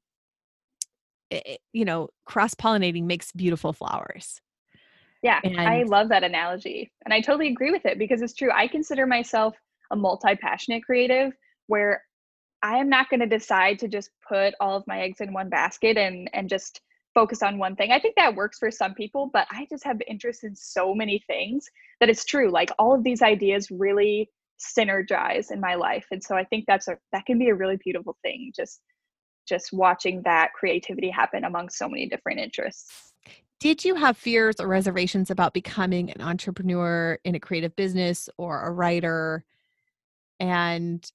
it, 1.29 1.59
you 1.73 1.85
know 1.85 2.09
cross 2.25 2.53
pollinating 2.53 3.03
makes 3.03 3.31
beautiful 3.31 3.73
flowers 3.73 4.39
yeah, 5.23 5.39
and 5.43 5.59
I 5.59 5.83
love 5.83 6.09
that 6.09 6.23
analogy. 6.23 6.91
And 7.05 7.13
I 7.13 7.21
totally 7.21 7.47
agree 7.47 7.71
with 7.71 7.85
it 7.85 7.97
because 7.97 8.21
it's 8.21 8.33
true. 8.33 8.51
I 8.53 8.67
consider 8.67 9.07
myself 9.07 9.55
a 9.91 9.95
multi 9.95 10.35
passionate 10.35 10.83
creative 10.83 11.31
where 11.67 12.03
I 12.61 12.77
am 12.77 12.89
not 12.89 13.09
going 13.09 13.21
to 13.21 13.25
decide 13.25 13.79
to 13.79 13.87
just 13.87 14.09
put 14.27 14.53
all 14.59 14.75
of 14.75 14.85
my 14.85 15.01
eggs 15.01 15.21
in 15.21 15.33
one 15.33 15.49
basket 15.49 15.97
and 15.97 16.29
and 16.33 16.49
just 16.49 16.81
focus 17.13 17.41
on 17.41 17.57
one 17.57 17.75
thing. 17.75 17.91
I 17.91 17.99
think 17.99 18.15
that 18.15 18.35
works 18.35 18.57
for 18.57 18.71
some 18.71 18.95
people, 18.95 19.29
but 19.31 19.47
I 19.51 19.67
just 19.69 19.83
have 19.85 20.01
interest 20.07 20.43
in 20.43 20.55
so 20.55 20.93
many 20.93 21.23
things 21.27 21.69
that 21.99 22.09
it's 22.09 22.25
true. 22.25 22.51
Like 22.51 22.71
all 22.77 22.93
of 22.93 23.03
these 23.03 23.21
ideas 23.21 23.69
really 23.71 24.29
synergize 24.59 25.51
in 25.51 25.59
my 25.59 25.75
life. 25.75 26.05
And 26.11 26.23
so 26.23 26.35
I 26.35 26.43
think 26.43 26.65
that's 26.67 26.87
a 26.87 26.97
that 27.13 27.25
can 27.25 27.39
be 27.39 27.49
a 27.49 27.55
really 27.55 27.77
beautiful 27.77 28.17
thing 28.23 28.51
just 28.55 28.81
just 29.47 29.73
watching 29.73 30.21
that 30.23 30.53
creativity 30.53 31.09
happen 31.09 31.43
among 31.43 31.69
so 31.69 31.87
many 31.87 32.07
different 32.09 32.39
interests. 32.39 33.12
Did 33.59 33.85
you 33.85 33.95
have 33.95 34.17
fears 34.17 34.59
or 34.59 34.67
reservations 34.67 35.31
about 35.31 35.53
becoming 35.53 36.11
an 36.11 36.21
entrepreneur 36.21 37.17
in 37.23 37.35
a 37.35 37.39
creative 37.39 37.75
business 37.75 38.29
or 38.37 38.61
a 38.61 38.71
writer? 38.71 39.45
And 40.39 41.09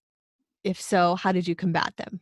if 0.64 0.80
so, 0.80 1.14
how 1.14 1.32
did 1.32 1.46
you 1.46 1.54
combat 1.54 1.94
them? 1.96 2.20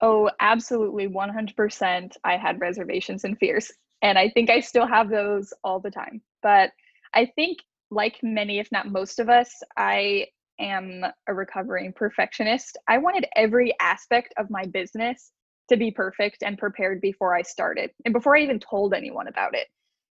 Oh, 0.00 0.30
absolutely 0.40 1.08
100%. 1.08 2.16
I 2.24 2.36
had 2.36 2.60
reservations 2.60 3.24
and 3.24 3.38
fears. 3.38 3.72
And 4.02 4.18
I 4.18 4.28
think 4.28 4.50
I 4.50 4.60
still 4.60 4.86
have 4.86 5.08
those 5.08 5.52
all 5.62 5.78
the 5.78 5.90
time. 5.90 6.22
But 6.42 6.70
I 7.14 7.26
think, 7.26 7.58
like 7.90 8.18
many, 8.22 8.58
if 8.58 8.72
not 8.72 8.90
most 8.90 9.20
of 9.20 9.28
us, 9.28 9.62
I 9.76 10.26
am 10.58 11.04
a 11.28 11.34
recovering 11.34 11.92
perfectionist. 11.92 12.78
I 12.88 12.98
wanted 12.98 13.26
every 13.36 13.74
aspect 13.80 14.34
of 14.36 14.50
my 14.50 14.64
business 14.64 15.30
to 15.68 15.76
be 15.76 15.90
perfect 15.90 16.42
and 16.42 16.58
prepared 16.58 17.00
before 17.00 17.34
I 17.34 17.42
started 17.42 17.90
and 18.04 18.12
before 18.12 18.36
I 18.36 18.40
even 18.40 18.60
told 18.60 18.94
anyone 18.94 19.28
about 19.28 19.54
it. 19.54 19.68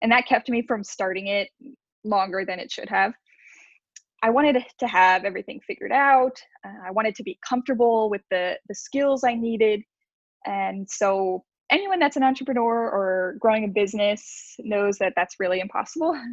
And 0.02 0.12
that 0.12 0.26
kept 0.26 0.48
me 0.48 0.62
from 0.62 0.84
starting 0.84 1.28
it 1.28 1.48
longer 2.04 2.44
than 2.44 2.58
it 2.58 2.70
should 2.70 2.88
have. 2.88 3.14
I 4.22 4.30
wanted 4.30 4.64
to 4.78 4.86
have 4.86 5.24
everything 5.24 5.60
figured 5.66 5.92
out. 5.92 6.40
Uh, 6.64 6.86
I 6.86 6.90
wanted 6.90 7.14
to 7.16 7.22
be 7.22 7.38
comfortable 7.46 8.10
with 8.10 8.22
the 8.30 8.58
the 8.68 8.74
skills 8.74 9.24
I 9.24 9.34
needed, 9.34 9.82
and 10.46 10.88
so 10.90 11.44
anyone 11.70 11.98
that's 11.98 12.16
an 12.16 12.22
entrepreneur 12.22 12.90
or 12.90 13.36
growing 13.40 13.64
a 13.64 13.68
business 13.68 14.56
knows 14.58 14.98
that 14.98 15.12
that's 15.16 15.40
really 15.40 15.60
impossible. 15.60 16.18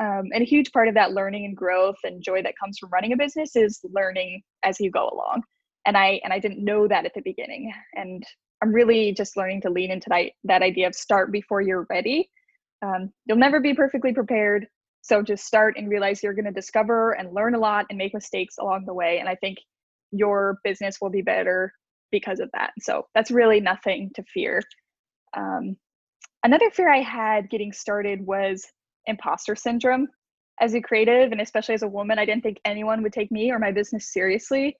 Um, 0.00 0.28
and 0.32 0.42
a 0.42 0.46
huge 0.46 0.70
part 0.70 0.86
of 0.86 0.94
that 0.94 1.10
learning 1.10 1.44
and 1.44 1.56
growth 1.56 1.96
and 2.04 2.22
joy 2.22 2.40
that 2.42 2.54
comes 2.56 2.78
from 2.78 2.90
running 2.90 3.12
a 3.12 3.16
business 3.16 3.56
is 3.56 3.80
learning 3.82 4.42
as 4.62 4.78
you 4.78 4.92
go 4.92 5.08
along. 5.08 5.42
And 5.86 5.96
I 5.96 6.20
and 6.22 6.32
I 6.32 6.38
didn't 6.38 6.64
know 6.64 6.86
that 6.86 7.04
at 7.04 7.14
the 7.14 7.20
beginning. 7.20 7.72
And 7.94 8.22
I'm 8.62 8.72
really 8.72 9.12
just 9.12 9.36
learning 9.36 9.62
to 9.62 9.70
lean 9.70 9.90
into 9.90 10.08
that 10.10 10.32
that 10.44 10.62
idea 10.62 10.86
of 10.86 10.94
start 10.94 11.32
before 11.32 11.60
you're 11.60 11.86
ready. 11.88 12.30
Um, 12.82 13.12
you'll 13.26 13.38
never 13.38 13.60
be 13.60 13.74
perfectly 13.74 14.12
prepared. 14.12 14.66
So 15.02 15.22
just 15.22 15.46
start 15.46 15.76
and 15.76 15.88
realize 15.88 16.22
you're 16.22 16.34
going 16.34 16.44
to 16.44 16.50
discover 16.50 17.12
and 17.12 17.32
learn 17.32 17.54
a 17.54 17.58
lot 17.58 17.86
and 17.88 17.98
make 17.98 18.14
mistakes 18.14 18.56
along 18.58 18.84
the 18.84 18.94
way. 18.94 19.18
And 19.20 19.28
I 19.28 19.36
think 19.36 19.58
your 20.10 20.58
business 20.64 20.98
will 21.00 21.10
be 21.10 21.22
better 21.22 21.72
because 22.10 22.40
of 22.40 22.50
that. 22.52 22.72
So 22.80 23.06
that's 23.14 23.30
really 23.30 23.60
nothing 23.60 24.10
to 24.14 24.22
fear. 24.24 24.62
Um, 25.36 25.76
another 26.44 26.70
fear 26.70 26.90
I 26.90 27.00
had 27.00 27.50
getting 27.50 27.72
started 27.72 28.26
was 28.26 28.66
imposter 29.06 29.56
syndrome. 29.56 30.08
As 30.60 30.74
a 30.74 30.80
creative, 30.80 31.30
and 31.30 31.40
especially 31.40 31.76
as 31.76 31.84
a 31.84 31.88
woman, 31.88 32.18
I 32.18 32.24
didn't 32.24 32.42
think 32.42 32.58
anyone 32.64 33.02
would 33.02 33.12
take 33.12 33.30
me 33.30 33.52
or 33.52 33.60
my 33.60 33.70
business 33.70 34.12
seriously. 34.12 34.76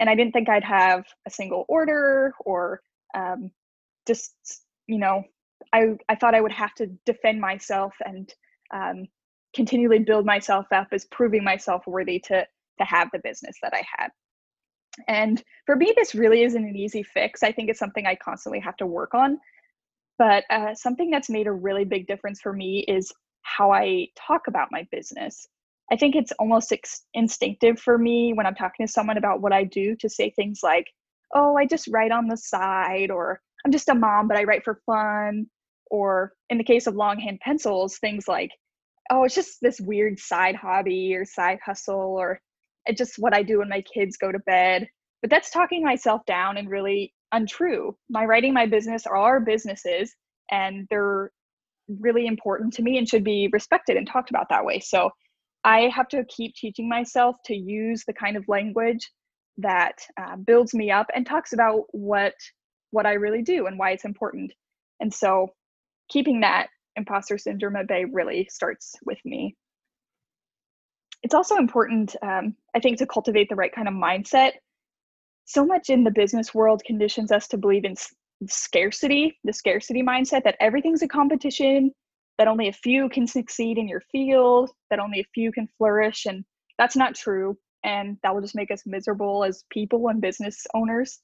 And 0.00 0.10
I 0.10 0.16
didn't 0.16 0.32
think 0.32 0.48
I'd 0.48 0.64
have 0.64 1.04
a 1.26 1.30
single 1.30 1.64
order 1.68 2.34
or 2.44 2.80
um, 3.14 3.50
just, 4.06 4.34
you 4.86 4.98
know, 4.98 5.22
I, 5.72 5.96
I 6.08 6.16
thought 6.16 6.34
I 6.34 6.40
would 6.40 6.52
have 6.52 6.74
to 6.74 6.86
defend 7.06 7.40
myself 7.40 7.94
and 8.04 8.32
um, 8.74 9.06
continually 9.54 10.00
build 10.00 10.26
myself 10.26 10.66
up 10.72 10.88
as 10.92 11.04
proving 11.06 11.44
myself 11.44 11.86
worthy 11.86 12.18
to, 12.20 12.46
to 12.78 12.84
have 12.84 13.08
the 13.12 13.20
business 13.22 13.56
that 13.62 13.74
I 13.74 13.82
had. 13.96 14.08
And 15.08 15.42
for 15.64 15.76
me, 15.76 15.92
this 15.96 16.14
really 16.14 16.42
isn't 16.42 16.64
an 16.64 16.76
easy 16.76 17.02
fix. 17.02 17.42
I 17.42 17.52
think 17.52 17.70
it's 17.70 17.78
something 17.78 18.06
I 18.06 18.14
constantly 18.16 18.60
have 18.60 18.76
to 18.78 18.86
work 18.86 19.14
on. 19.14 19.38
But 20.18 20.44
uh, 20.50 20.74
something 20.74 21.10
that's 21.10 21.30
made 21.30 21.46
a 21.46 21.52
really 21.52 21.84
big 21.84 22.06
difference 22.06 22.40
for 22.40 22.52
me 22.52 22.84
is 22.86 23.12
how 23.42 23.72
I 23.72 24.08
talk 24.16 24.42
about 24.48 24.68
my 24.70 24.86
business. 24.92 25.48
I 25.90 25.96
think 25.96 26.14
it's 26.14 26.32
almost 26.38 26.72
ex- 26.72 27.04
instinctive 27.14 27.78
for 27.78 27.98
me 27.98 28.32
when 28.32 28.46
I'm 28.46 28.54
talking 28.54 28.86
to 28.86 28.92
someone 28.92 29.16
about 29.16 29.40
what 29.40 29.52
I 29.52 29.64
do 29.64 29.96
to 29.96 30.08
say 30.08 30.30
things 30.30 30.60
like, 30.62 30.86
oh, 31.34 31.56
I 31.56 31.66
just 31.66 31.88
write 31.90 32.12
on 32.12 32.28
the 32.28 32.36
side, 32.36 33.10
or 33.10 33.40
I'm 33.64 33.72
just 33.72 33.88
a 33.88 33.94
mom, 33.94 34.28
but 34.28 34.36
I 34.36 34.44
write 34.44 34.64
for 34.64 34.80
fun. 34.86 35.46
Or 35.90 36.32
in 36.48 36.58
the 36.58 36.64
case 36.64 36.86
of 36.86 36.94
longhand 36.94 37.40
pencils, 37.40 37.98
things 37.98 38.26
like, 38.26 38.50
oh, 39.10 39.24
it's 39.24 39.34
just 39.34 39.58
this 39.60 39.80
weird 39.80 40.18
side 40.18 40.56
hobby 40.56 41.14
or 41.14 41.24
side 41.24 41.58
hustle, 41.64 42.16
or 42.18 42.40
it's 42.86 42.98
just 42.98 43.16
what 43.18 43.34
I 43.34 43.42
do 43.42 43.58
when 43.58 43.68
my 43.68 43.82
kids 43.82 44.16
go 44.16 44.32
to 44.32 44.38
bed. 44.40 44.88
But 45.20 45.30
that's 45.30 45.50
talking 45.50 45.84
myself 45.84 46.22
down 46.26 46.56
and 46.56 46.68
really 46.68 47.12
untrue. 47.32 47.96
My 48.08 48.24
writing, 48.24 48.54
my 48.54 48.66
business 48.66 49.06
are 49.06 49.16
our 49.16 49.40
businesses, 49.40 50.14
and 50.50 50.86
they're 50.90 51.30
really 52.00 52.26
important 52.26 52.72
to 52.74 52.82
me 52.82 52.98
and 52.98 53.08
should 53.08 53.24
be 53.24 53.48
respected 53.52 53.96
and 53.96 54.06
talked 54.06 54.30
about 54.30 54.48
that 54.48 54.64
way. 54.64 54.80
So 54.80 55.10
I 55.64 55.90
have 55.94 56.08
to 56.08 56.24
keep 56.24 56.54
teaching 56.54 56.88
myself 56.88 57.36
to 57.46 57.54
use 57.54 58.04
the 58.06 58.12
kind 58.12 58.36
of 58.36 58.44
language 58.48 59.10
that 59.58 59.98
uh, 60.20 60.36
builds 60.36 60.74
me 60.74 60.90
up 60.90 61.06
and 61.14 61.26
talks 61.26 61.52
about 61.52 61.84
what 61.90 62.34
what 62.90 63.06
I 63.06 63.14
really 63.14 63.42
do 63.42 63.66
and 63.66 63.78
why 63.78 63.90
it's 63.92 64.04
important. 64.04 64.52
And 65.00 65.12
so 65.12 65.48
keeping 66.08 66.40
that 66.40 66.68
imposter 66.96 67.38
syndrome 67.38 67.76
at 67.76 67.88
bay 67.88 68.04
really 68.04 68.46
starts 68.50 68.94
with 69.04 69.18
me. 69.24 69.56
It's 71.22 71.34
also 71.34 71.56
important, 71.56 72.14
um, 72.22 72.54
I 72.74 72.80
think, 72.80 72.98
to 72.98 73.06
cultivate 73.06 73.48
the 73.48 73.56
right 73.56 73.74
kind 73.74 73.88
of 73.88 73.94
mindset. 73.94 74.52
So 75.46 75.64
much 75.64 75.88
in 75.88 76.04
the 76.04 76.10
business 76.10 76.54
world 76.54 76.82
conditions 76.84 77.32
us 77.32 77.48
to 77.48 77.56
believe 77.56 77.84
in 77.84 77.94
scarcity, 78.46 79.38
the 79.44 79.52
scarcity 79.52 80.02
mindset 80.02 80.44
that 80.44 80.56
everything's 80.60 81.02
a 81.02 81.08
competition, 81.08 81.92
that 82.38 82.48
only 82.48 82.68
a 82.68 82.72
few 82.72 83.08
can 83.08 83.26
succeed 83.26 83.78
in 83.78 83.88
your 83.88 84.02
field, 84.12 84.70
that 84.90 84.98
only 84.98 85.20
a 85.20 85.26
few 85.34 85.52
can 85.52 85.68
flourish. 85.78 86.26
And 86.26 86.44
that's 86.78 86.96
not 86.96 87.14
true. 87.14 87.56
And 87.84 88.16
that 88.22 88.34
will 88.34 88.42
just 88.42 88.54
make 88.54 88.70
us 88.70 88.82
miserable 88.86 89.44
as 89.44 89.64
people 89.70 90.08
and 90.08 90.20
business 90.20 90.66
owners. 90.74 91.20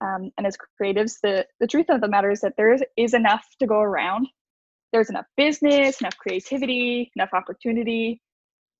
Um, 0.00 0.30
and 0.38 0.46
as 0.46 0.56
creatives, 0.80 1.18
the, 1.22 1.46
the 1.60 1.66
truth 1.66 1.86
of 1.88 2.00
the 2.00 2.08
matter 2.08 2.30
is 2.30 2.40
that 2.40 2.54
there 2.56 2.72
is, 2.72 2.82
is 2.96 3.14
enough 3.14 3.44
to 3.60 3.66
go 3.66 3.80
around. 3.80 4.28
There's 4.92 5.10
enough 5.10 5.26
business, 5.36 6.00
enough 6.00 6.16
creativity, 6.16 7.12
enough 7.14 7.30
opportunity. 7.32 8.20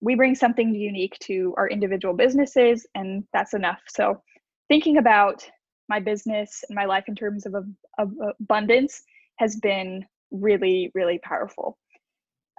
We 0.00 0.16
bring 0.16 0.34
something 0.34 0.74
unique 0.74 1.16
to 1.24 1.54
our 1.56 1.68
individual 1.68 2.14
businesses, 2.14 2.86
and 2.94 3.24
that's 3.32 3.54
enough. 3.54 3.80
So, 3.88 4.22
thinking 4.68 4.96
about 4.96 5.48
my 5.88 6.00
business 6.00 6.64
and 6.68 6.74
my 6.74 6.86
life 6.86 7.04
in 7.06 7.14
terms 7.14 7.44
of, 7.46 7.54
of 7.98 8.12
abundance 8.40 9.02
has 9.36 9.56
been 9.56 10.06
really, 10.30 10.90
really 10.94 11.18
powerful. 11.18 11.76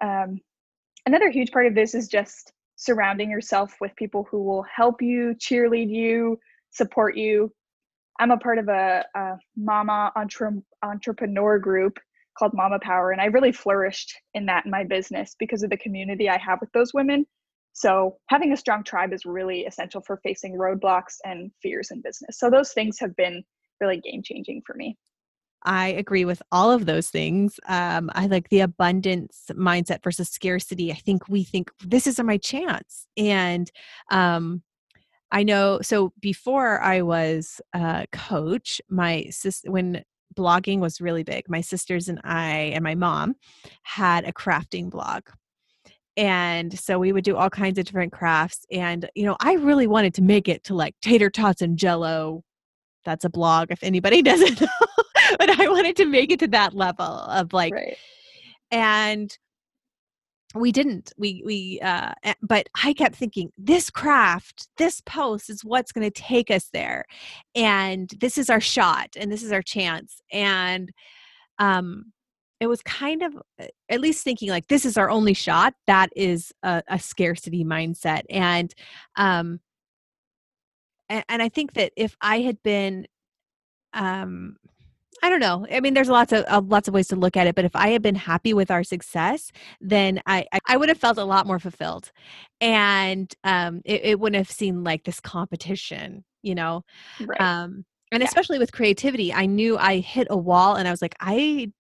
Um, 0.03 0.39
another 1.05 1.29
huge 1.29 1.51
part 1.51 1.65
of 1.65 1.75
this 1.75 1.95
is 1.95 2.07
just 2.07 2.51
surrounding 2.81 3.29
yourself 3.29 3.75
with 3.79 3.95
people 3.95 4.27
who 4.31 4.41
will 4.41 4.63
help 4.63 5.03
you, 5.03 5.35
cheerlead 5.37 5.91
you, 5.91 6.39
support 6.71 7.15
you. 7.15 7.53
I'm 8.19 8.31
a 8.31 8.37
part 8.37 8.57
of 8.57 8.69
a, 8.69 9.05
a 9.13 9.37
mama 9.55 10.11
entre- 10.15 10.63
entrepreneur 10.81 11.59
group 11.59 11.99
called 12.35 12.55
Mama 12.55 12.79
Power, 12.81 13.11
and 13.11 13.21
I 13.21 13.25
really 13.25 13.51
flourished 13.51 14.15
in 14.33 14.47
that 14.47 14.65
in 14.65 14.71
my 14.71 14.83
business 14.83 15.35
because 15.37 15.61
of 15.61 15.69
the 15.69 15.77
community 15.77 16.27
I 16.27 16.39
have 16.39 16.59
with 16.59 16.71
those 16.71 16.91
women. 16.91 17.27
So, 17.73 18.17
having 18.29 18.51
a 18.51 18.57
strong 18.57 18.83
tribe 18.83 19.13
is 19.13 19.25
really 19.25 19.65
essential 19.65 20.01
for 20.01 20.17
facing 20.23 20.57
roadblocks 20.57 21.17
and 21.23 21.51
fears 21.61 21.91
in 21.91 22.01
business. 22.01 22.39
So, 22.39 22.49
those 22.49 22.73
things 22.73 22.97
have 22.99 23.15
been 23.15 23.43
really 23.79 23.97
game 23.97 24.23
changing 24.23 24.63
for 24.65 24.73
me. 24.73 24.97
I 25.63 25.89
agree 25.89 26.25
with 26.25 26.41
all 26.51 26.71
of 26.71 26.85
those 26.85 27.09
things. 27.09 27.59
Um, 27.67 28.09
I 28.13 28.27
like 28.27 28.49
the 28.49 28.61
abundance 28.61 29.45
mindset 29.51 30.03
versus 30.03 30.29
scarcity. 30.29 30.91
I 30.91 30.95
think 30.95 31.27
we 31.27 31.43
think 31.43 31.71
this 31.85 32.07
is 32.07 32.19
my 32.19 32.37
chance. 32.37 33.07
And 33.15 33.71
um, 34.09 34.63
I 35.31 35.43
know, 35.43 35.79
so 35.81 36.13
before 36.19 36.81
I 36.81 37.01
was 37.01 37.61
a 37.73 38.07
coach, 38.11 38.81
my 38.89 39.25
sister, 39.29 39.71
when 39.71 40.03
blogging 40.35 40.79
was 40.79 41.01
really 41.01 41.23
big, 41.23 41.49
my 41.49 41.61
sisters 41.61 42.07
and 42.07 42.19
I 42.23 42.71
and 42.73 42.83
my 42.83 42.95
mom 42.95 43.35
had 43.83 44.27
a 44.27 44.33
crafting 44.33 44.89
blog 44.89 45.23
and 46.17 46.77
so 46.77 46.99
we 46.99 47.13
would 47.13 47.23
do 47.23 47.37
all 47.37 47.49
kinds 47.49 47.77
of 47.79 47.85
different 47.85 48.11
crafts 48.11 48.65
and 48.71 49.09
you 49.15 49.25
know 49.25 49.37
i 49.39 49.53
really 49.53 49.87
wanted 49.87 50.13
to 50.13 50.21
make 50.21 50.47
it 50.47 50.63
to 50.63 50.75
like 50.75 50.93
tater 51.01 51.29
tots 51.29 51.61
and 51.61 51.77
jello 51.77 52.43
that's 53.05 53.25
a 53.25 53.29
blog 53.29 53.71
if 53.71 53.81
anybody 53.83 54.21
doesn't 54.21 54.61
know 54.61 54.67
but 55.39 55.59
i 55.59 55.67
wanted 55.67 55.95
to 55.95 56.05
make 56.05 56.31
it 56.31 56.39
to 56.39 56.47
that 56.47 56.73
level 56.73 57.05
of 57.05 57.53
like 57.53 57.73
right. 57.73 57.97
and 58.71 59.37
we 60.55 60.71
didn't 60.71 61.13
we 61.17 61.41
we 61.45 61.79
uh 61.81 62.11
but 62.41 62.67
i 62.83 62.93
kept 62.93 63.15
thinking 63.15 63.51
this 63.57 63.89
craft 63.89 64.67
this 64.77 65.01
post 65.01 65.49
is 65.49 65.63
what's 65.63 65.91
going 65.91 66.09
to 66.09 66.21
take 66.21 66.51
us 66.51 66.69
there 66.73 67.05
and 67.55 68.09
this 68.19 68.37
is 68.37 68.49
our 68.49 68.59
shot 68.59 69.09
and 69.17 69.31
this 69.31 69.43
is 69.43 69.51
our 69.51 69.61
chance 69.61 70.21
and 70.31 70.91
um 71.59 72.11
it 72.59 72.67
was 72.67 72.81
kind 72.83 73.23
of 73.23 73.35
uh, 73.59 73.65
at 73.89 74.01
least 74.01 74.23
thinking 74.23 74.49
like 74.49 74.67
this 74.67 74.85
is 74.85 74.97
our 74.97 75.09
only 75.09 75.33
shot 75.33 75.73
that 75.87 76.09
is 76.15 76.51
a, 76.63 76.83
a 76.89 76.99
scarcity 76.99 77.63
mindset 77.63 78.21
and 78.29 78.73
um 79.15 79.59
and, 81.09 81.23
and, 81.29 81.41
i 81.41 81.49
think 81.49 81.73
that 81.73 81.91
if 81.95 82.15
i 82.21 82.41
had 82.41 82.61
been 82.63 83.07
um 83.93 84.57
I 85.23 85.29
don't 85.29 85.39
know. 85.39 85.67
I 85.71 85.79
mean, 85.81 85.93
there's 85.93 86.09
lots 86.09 86.33
of 86.33 86.45
uh, 86.47 86.61
lots 86.65 86.87
of 86.87 86.93
ways 86.93 87.07
to 87.09 87.15
look 87.15 87.37
at 87.37 87.47
it, 87.47 87.55
but 87.55 87.65
if 87.65 87.75
I 87.75 87.89
had 87.89 88.01
been 88.01 88.15
happy 88.15 88.53
with 88.53 88.71
our 88.71 88.83
success, 88.83 89.51
then 89.79 90.21
I 90.25 90.45
I 90.67 90.77
would 90.77 90.89
have 90.89 90.97
felt 90.97 91.17
a 91.17 91.23
lot 91.23 91.45
more 91.45 91.59
fulfilled, 91.59 92.11
and 92.59 93.33
um, 93.43 93.81
it, 93.85 94.01
it 94.03 94.19
wouldn't 94.19 94.37
have 94.37 94.51
seemed 94.51 94.83
like 94.83 95.03
this 95.03 95.19
competition, 95.19 96.23
you 96.41 96.55
know. 96.55 96.83
Right. 97.19 97.39
Um, 97.39 97.85
and 98.11 98.21
yeah. 98.21 98.27
especially 98.27 98.59
with 98.59 98.71
creativity, 98.71 99.31
I 99.33 99.45
knew 99.45 99.77
I 99.77 99.99
hit 99.99 100.27
a 100.29 100.37
wall, 100.37 100.75
and 100.75 100.87
I 100.87 100.91
was 100.91 101.01
like, 101.01 101.15
I 101.19 101.71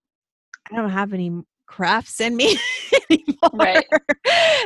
I 0.71 0.75
don't 0.75 0.89
have 0.89 1.13
any 1.13 1.31
crafts 1.65 2.19
in 2.19 2.35
me 2.35 2.57
anymore. 3.09 3.49
Right. 3.53 3.85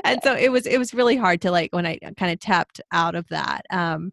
and 0.03 0.19
so 0.24 0.36
it 0.36 0.51
was 0.51 0.65
it 0.65 0.79
was 0.79 0.93
really 0.93 1.15
hard 1.15 1.41
to 1.41 1.51
like 1.51 1.74
when 1.74 1.86
I 1.86 1.98
kind 2.17 2.34
of 2.34 2.39
tapped 2.39 2.81
out 2.91 3.15
of 3.15 3.27
that. 3.29 3.65
Um 3.69 4.12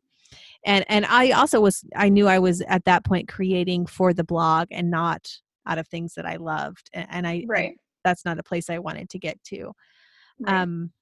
and 0.64 0.84
and 0.88 1.04
I 1.06 1.30
also 1.30 1.60
was 1.60 1.84
I 1.96 2.08
knew 2.08 2.28
I 2.28 2.38
was 2.38 2.60
at 2.62 2.84
that 2.84 3.04
point 3.04 3.28
creating 3.28 3.86
for 3.86 4.12
the 4.12 4.24
blog 4.24 4.68
and 4.70 4.90
not 4.90 5.28
out 5.66 5.78
of 5.78 5.88
things 5.88 6.14
that 6.14 6.26
I 6.26 6.36
loved. 6.36 6.90
And, 6.92 7.06
and 7.10 7.26
I 7.26 7.44
right. 7.46 7.68
And 7.70 7.76
that's 8.04 8.24
not 8.24 8.38
a 8.38 8.42
place 8.42 8.68
I 8.68 8.78
wanted 8.78 9.10
to 9.10 9.18
get 9.18 9.42
to. 9.44 9.72
Right. 10.40 10.62
Um 10.62 10.92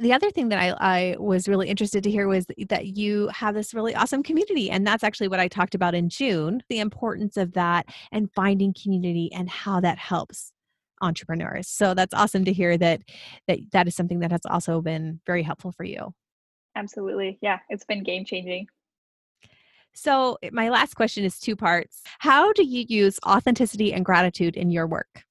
the 0.00 0.12
other 0.12 0.30
thing 0.30 0.48
that 0.50 0.60
I, 0.60 0.76
I 0.78 1.16
was 1.18 1.48
really 1.48 1.68
interested 1.68 2.04
to 2.04 2.10
hear 2.10 2.28
was 2.28 2.46
that 2.68 2.86
you 2.96 3.28
have 3.28 3.54
this 3.54 3.74
really 3.74 3.94
awesome 3.96 4.22
community. 4.22 4.70
And 4.70 4.86
that's 4.86 5.02
actually 5.02 5.26
what 5.28 5.40
I 5.40 5.48
talked 5.48 5.74
about 5.74 5.94
in 5.94 6.08
June 6.08 6.62
the 6.68 6.78
importance 6.78 7.36
of 7.36 7.52
that 7.54 7.86
and 8.12 8.30
finding 8.32 8.74
community 8.80 9.30
and 9.32 9.48
how 9.48 9.80
that 9.80 9.98
helps 9.98 10.52
entrepreneurs. 11.00 11.68
So 11.68 11.94
that's 11.94 12.14
awesome 12.14 12.44
to 12.44 12.52
hear 12.52 12.76
that 12.78 13.02
that 13.46 13.58
that 13.72 13.88
is 13.88 13.94
something 13.94 14.20
that 14.20 14.30
has 14.30 14.42
also 14.48 14.80
been 14.80 15.20
very 15.26 15.42
helpful 15.42 15.72
for 15.72 15.84
you. 15.84 16.14
Absolutely. 16.78 17.38
Yeah, 17.42 17.58
it's 17.68 17.84
been 17.84 18.04
game 18.04 18.24
changing. 18.24 18.68
So, 19.94 20.38
eh, 20.44 20.50
my 20.52 20.68
last 20.68 20.94
question 20.94 21.24
is 21.24 21.40
two 21.40 21.56
parts. 21.56 22.02
How 22.20 22.52
do 22.52 22.62
you 22.62 22.84
use 22.88 23.18
authenticity 23.26 23.92
and 23.92 24.04
gratitude 24.04 24.56
in 24.56 24.70
your 24.70 24.86
work? 24.86 25.24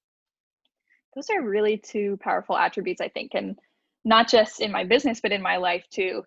Those 1.16 1.30
are 1.30 1.42
really 1.42 1.78
two 1.78 2.18
powerful 2.22 2.58
attributes, 2.58 3.00
I 3.00 3.08
think, 3.08 3.32
and 3.34 3.58
not 4.04 4.28
just 4.28 4.60
in 4.60 4.74
my 4.74 4.84
business, 4.84 5.22
but 5.22 5.32
in 5.32 5.42
my 5.42 5.56
life 5.56 5.86
too. 5.90 6.24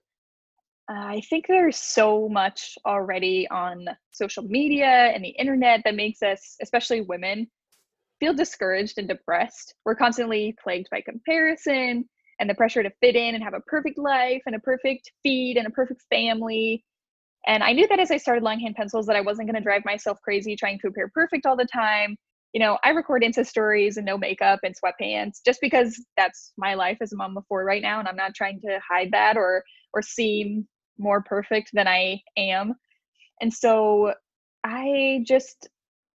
I 0.89 1.21
think 1.29 1.47
there's 1.47 1.77
so 1.77 2.29
much 2.29 2.79
already 2.87 3.47
on 3.49 3.87
social 4.11 4.43
media 4.43 5.12
and 5.15 5.23
the 5.23 5.29
internet 5.29 5.83
that 5.85 5.95
makes 5.95 6.23
us, 6.23 6.57
especially 6.62 7.03
women, 7.03 7.49
feel 8.21 8.33
discouraged 8.33 8.97
and 8.97 9.07
depressed. 9.07 9.75
We're 9.85 9.95
constantly 9.95 10.57
plagued 10.61 10.89
by 10.91 11.03
comparison 11.03 12.09
and 12.40 12.50
the 12.50 12.54
pressure 12.54 12.82
to 12.82 12.90
fit 13.00 13.14
in 13.14 13.35
and 13.35 13.44
have 13.44 13.54
a 13.54 13.61
perfect 13.61 13.99
life 13.99 14.42
and 14.47 14.56
a 14.56 14.61
perfect 14.61 15.12
feed 15.23 15.56
and 15.56 15.66
a 15.66 15.70
perfect 15.70 16.02
family. 16.11 16.82
And 17.47 17.62
I 17.62 17.73
knew 17.73 17.87
that 17.88 18.00
as 18.00 18.11
I 18.11 18.16
started 18.16 18.42
longhand 18.42 18.75
pencils 18.75 19.06
that 19.06 19.16
I 19.16 19.20
wasn't 19.20 19.47
going 19.47 19.56
to 19.56 19.64
drive 19.64 19.85
myself 19.85 20.18
crazy 20.25 20.56
trying 20.56 20.78
to 20.80 20.88
appear 20.88 21.11
perfect 21.14 21.47
all 21.47 21.56
the 21.56 21.66
time. 21.66 22.16
You 22.52 22.61
know, 22.61 22.78
I 22.82 22.90
record 22.90 23.23
Insta 23.23 23.47
stories 23.47 23.97
and 23.97 24.04
no 24.04 24.18
makeup 24.18 24.61
and 24.64 24.75
sweatpants 24.75 25.37
just 25.44 25.61
because 25.61 26.02
that's 26.16 26.52
my 26.59 26.75
life 26.75 26.99
as 27.00 27.12
a 27.12 27.16
mom 27.16 27.37
of 27.37 27.44
four 27.47 27.64
right 27.64 27.82
now, 27.82 28.00
and 28.00 28.09
I'm 28.09 28.16
not 28.16 28.35
trying 28.35 28.61
to 28.62 28.80
hide 28.88 29.11
that 29.12 29.37
or 29.37 29.62
or 29.92 30.02
seem 30.02 30.66
more 30.99 31.23
perfect 31.23 31.70
than 31.73 31.87
I 31.87 32.20
am. 32.37 32.75
And 33.40 33.52
so 33.52 34.14
I 34.64 35.25
just 35.26 35.68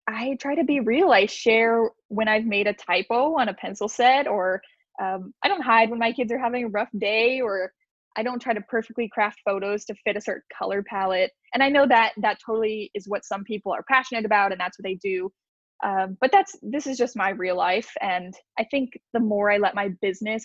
I 0.08 0.36
try 0.40 0.54
to 0.54 0.64
be 0.64 0.80
real. 0.80 1.12
I 1.12 1.26
share 1.26 1.90
when 2.08 2.28
I've 2.28 2.44
made 2.44 2.66
a 2.66 2.74
typo 2.74 3.38
on 3.38 3.48
a 3.48 3.54
pencil 3.54 3.88
set, 3.88 4.26
or 4.26 4.62
um, 5.02 5.34
I 5.42 5.48
don't 5.48 5.62
hide 5.62 5.90
when 5.90 5.98
my 5.98 6.12
kids 6.12 6.30
are 6.32 6.38
having 6.38 6.64
a 6.64 6.68
rough 6.68 6.90
day, 6.98 7.40
or 7.40 7.72
I 8.16 8.22
don't 8.22 8.40
try 8.40 8.54
to 8.54 8.60
perfectly 8.62 9.08
craft 9.12 9.40
photos 9.44 9.84
to 9.86 9.94
fit 10.04 10.16
a 10.16 10.20
certain 10.20 10.42
color 10.56 10.82
palette. 10.82 11.30
And 11.54 11.62
I 11.62 11.70
know 11.70 11.86
that 11.88 12.12
that 12.18 12.38
totally 12.44 12.90
is 12.94 13.08
what 13.08 13.24
some 13.24 13.42
people 13.44 13.72
are 13.72 13.84
passionate 13.88 14.24
about, 14.24 14.52
and 14.52 14.60
that's 14.60 14.78
what 14.78 14.84
they 14.84 14.98
do. 15.02 15.30
Um, 15.84 16.16
but 16.20 16.30
that's 16.30 16.54
this 16.62 16.86
is 16.86 16.96
just 16.96 17.16
my 17.16 17.30
real 17.30 17.56
life, 17.56 17.90
and 18.00 18.32
I 18.58 18.64
think 18.70 18.90
the 19.12 19.20
more 19.20 19.50
I 19.50 19.58
let 19.58 19.74
my 19.74 19.90
business 20.00 20.44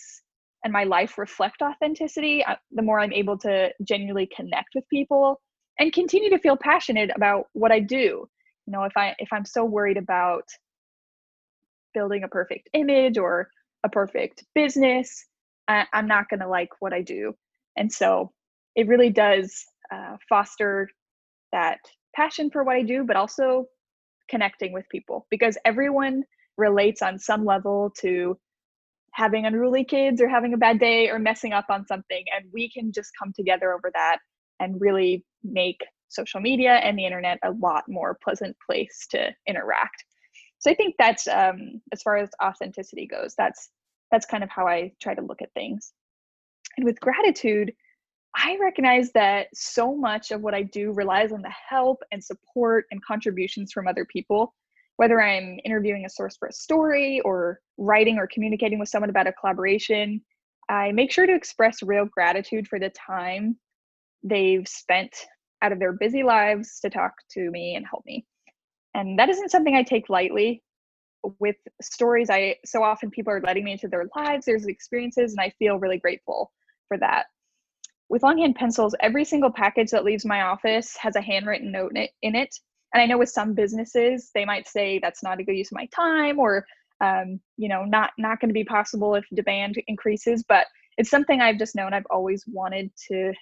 and 0.64 0.74
my 0.74 0.86
life 0.86 1.18
reflect 1.20 1.62
authenticity, 1.62 2.44
uh, 2.44 2.56
the 2.72 2.82
more 2.82 3.00
I'm 3.00 3.14
able 3.14 3.38
to 3.40 3.70
genuinely 3.88 4.28
connect 4.36 4.70
with 4.74 4.84
people 4.90 5.40
and 5.80 5.94
continue 5.94 6.32
to 6.32 6.40
feel 6.40 6.58
passionate 6.58 7.12
about 7.16 7.46
what 7.54 7.72
I 7.72 7.80
do. 7.80 8.28
You 8.66 8.74
know, 8.74 8.84
if 8.84 8.94
I 8.98 9.16
if 9.20 9.30
I'm 9.32 9.46
so 9.46 9.64
worried 9.64 9.98
about 9.98 10.44
building 11.94 12.24
a 12.24 12.28
perfect 12.28 12.70
image 12.74 13.18
or 13.18 13.50
a 13.84 13.90
perfect 13.90 14.44
business, 14.56 15.26
I, 15.68 15.86
am 15.94 16.08
not 16.08 16.30
going 16.30 16.40
to 16.40 16.48
like 16.48 16.70
what 16.80 16.94
I 16.94 17.02
do. 17.02 17.34
And 17.78 17.92
so 17.92 18.32
it 18.76 18.88
really 18.88 19.10
does 19.10 19.64
uh, 19.92 20.18
foster 20.28 20.90
that 21.52 21.80
passion 22.16 22.50
for 22.50 22.64
what 22.64 22.76
I 22.76 22.84
do, 22.84 23.04
but 23.04 23.16
also 23.16 23.66
connecting 24.30 24.74
with 24.74 24.86
people 24.90 25.28
because 25.30 25.58
everyone 25.66 26.24
relates 26.58 27.02
on 27.02 27.20
some 27.20 27.46
level 27.46 27.94
to 28.00 28.38
having 29.14 29.46
unruly 29.46 29.84
kids 29.84 30.22
or 30.22 30.28
having 30.28 30.54
a 30.54 30.58
bad 30.58 30.80
day 30.80 31.10
or 31.10 31.20
messing 31.20 31.54
up 31.54 31.66
on 31.70 31.86
something. 31.86 32.24
And 32.36 32.46
we 32.54 32.70
can 32.70 32.92
just 32.92 33.12
come 33.18 33.34
together 33.36 33.74
over 33.74 33.92
that 33.94 34.20
and 34.60 34.80
really 34.82 35.24
make 35.44 35.80
social 36.10 36.40
media 36.40 36.74
and 36.76 36.98
the 36.98 37.06
internet 37.06 37.40
a 37.44 37.52
lot 37.52 37.84
more 37.88 38.18
pleasant 38.24 38.56
place 38.66 39.08
to 39.12 39.30
interact. 39.48 40.04
So 40.60 40.72
I 40.72 40.74
think 40.74 40.96
that's 40.98 41.28
um, 41.28 41.82
as 41.92 42.02
far 42.02 42.18
as 42.18 42.30
authenticity 42.44 43.08
goes. 43.08 43.36
That's 43.38 43.70
that's 44.12 44.26
kind 44.26 44.44
of 44.44 44.50
how 44.50 44.68
I 44.68 44.94
try 45.02 45.14
to 45.14 45.22
look 45.22 45.42
at 45.42 45.54
things. 45.54 45.92
And 46.78 46.86
with 46.86 47.00
gratitude, 47.00 47.74
I 48.36 48.58
recognize 48.62 49.12
that 49.14 49.48
so 49.54 49.96
much 49.96 50.32
of 50.32 50.42
what 50.42 50.54
I 50.54 50.64
do 50.64 50.94
relies 50.94 51.32
on 51.32 51.42
the 51.42 51.54
help 51.70 52.04
and 52.12 52.24
support 52.24 52.86
and 52.92 53.04
contributions 53.04 53.72
from 53.72 53.88
other 53.88 54.06
people. 54.06 54.54
Whether 54.98 55.22
I'm 55.22 55.60
interviewing 55.64 56.06
a 56.06 56.10
source 56.10 56.38
for 56.38 56.48
a 56.48 56.54
story 56.54 57.20
or 57.22 57.60
writing 57.78 58.18
or 58.18 58.28
communicating 58.28 58.80
with 58.80 58.90
someone 58.90 59.10
about 59.10 59.28
a 59.28 59.34
collaboration, 59.34 60.22
I 60.70 60.92
make 60.92 61.12
sure 61.12 61.26
to 61.26 61.36
express 61.36 61.84
real 61.84 62.06
gratitude 62.06 62.68
for 62.68 62.80
the 62.80 62.90
time 62.90 63.58
they've 64.24 64.68
spent 64.68 65.16
out 65.62 65.72
of 65.72 65.80
their 65.80 65.94
busy 65.94 66.24
lives 66.24 66.80
to 66.82 66.90
talk 66.90 67.14
to 67.32 67.50
me 67.52 67.76
and 67.76 67.86
help 67.86 68.04
me. 68.06 68.26
And 68.98 69.18
that 69.20 69.30
isn't 69.30 69.52
something 69.52 69.76
I 69.76 69.84
take 69.84 70.10
lightly. 70.10 70.64
With 71.40 71.56
stories, 71.82 72.30
I 72.30 72.56
so 72.66 72.84
often 72.84 73.12
people 73.12 73.32
are 73.32 73.42
letting 73.42 73.64
me 73.64 73.74
into 73.74 73.88
their 73.88 74.08
lives, 74.16 74.46
there's 74.46 74.66
experiences, 74.66 75.34
and 75.34 75.40
I 75.42 75.54
feel 75.60 75.78
really 75.78 76.00
grateful 76.00 76.52
for 76.88 76.98
that. 76.98 77.26
With 78.10 78.24
longhand 78.24 78.56
pencils, 78.56 78.96
every 79.02 79.26
single 79.26 79.52
package 79.52 79.92
that 79.92 80.06
leaves 80.06 80.26
my 80.26 80.42
office 80.42 80.96
has 80.98 81.16
a 81.16 81.22
handwritten 81.22 81.72
note 81.72 81.92
in 81.92 81.98
it. 81.98 82.12
In 82.22 82.36
it. 82.36 82.56
And 82.94 83.02
I 83.02 83.06
know 83.06 83.18
with 83.18 83.30
some 83.30 83.54
businesses, 83.54 84.32
they 84.34 84.46
might 84.46 84.68
say 84.68 85.00
that's 85.00 85.22
not 85.22 85.40
a 85.40 85.44
good 85.44 85.58
use 85.58 85.72
of 85.72 85.76
my 85.76 85.88
time, 85.88 86.40
or 86.40 86.66
um, 87.02 87.40
you 87.58 87.70
know, 87.70 87.84
not 87.84 88.12
not 88.18 88.40
going 88.40 88.50
to 88.50 88.54
be 88.54 88.64
possible 88.64 89.14
if 89.16 89.26
demand 89.34 89.76
increases. 89.88 90.44
But 90.48 90.66
it's 90.98 91.10
something 91.10 91.42
I've 91.42 91.60
just 91.60 91.76
known 91.76 91.94
I've 91.94 92.08
always 92.10 92.44
wanted 92.48 92.90
to 93.10 93.34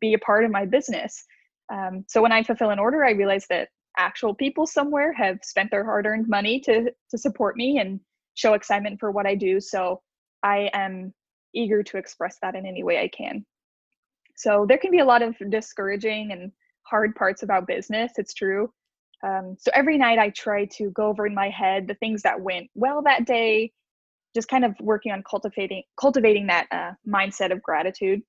be 0.00 0.14
a 0.14 0.18
part 0.18 0.44
of 0.44 0.50
my 0.50 0.64
business. 0.64 1.24
Um, 1.70 2.04
so 2.08 2.22
when 2.22 2.32
I 2.32 2.42
fulfill 2.42 2.70
an 2.70 2.78
order, 2.78 3.04
I 3.04 3.10
realize 3.10 3.46
that 3.50 3.68
actual 3.98 4.34
people 4.34 4.66
somewhere 4.66 5.12
have 5.12 5.38
spent 5.42 5.70
their 5.70 5.84
hard-earned 5.84 6.28
money 6.28 6.60
to 6.60 6.90
to 7.10 7.18
support 7.18 7.56
me 7.56 7.78
and 7.78 8.00
show 8.34 8.54
excitement 8.54 8.98
for 8.98 9.10
what 9.10 9.26
I 9.26 9.34
do. 9.34 9.60
So 9.60 10.00
I 10.42 10.70
am 10.72 11.12
eager 11.54 11.82
to 11.82 11.98
express 11.98 12.38
that 12.42 12.54
in 12.54 12.66
any 12.66 12.82
way 12.82 13.00
I 13.00 13.08
can. 13.08 13.44
So 14.36 14.64
there 14.66 14.78
can 14.78 14.90
be 14.90 15.00
a 15.00 15.04
lot 15.04 15.22
of 15.22 15.36
discouraging 15.50 16.32
and 16.32 16.50
hard 16.84 17.14
parts 17.14 17.42
about 17.42 17.66
business. 17.66 18.12
It's 18.16 18.34
true. 18.34 18.72
Um, 19.24 19.56
so 19.58 19.70
every 19.74 19.98
night 19.98 20.18
I 20.18 20.30
try 20.30 20.64
to 20.64 20.90
go 20.90 21.06
over 21.06 21.26
in 21.26 21.34
my 21.34 21.48
head 21.48 21.86
the 21.86 21.94
things 21.94 22.22
that 22.22 22.40
went 22.40 22.68
well 22.74 23.02
that 23.02 23.26
day, 23.26 23.72
just 24.34 24.48
kind 24.48 24.64
of 24.64 24.74
working 24.80 25.12
on 25.12 25.22
cultivating 25.28 25.82
cultivating 26.00 26.46
that 26.46 26.66
uh, 26.72 26.92
mindset 27.06 27.52
of 27.52 27.62
gratitude. 27.62 28.22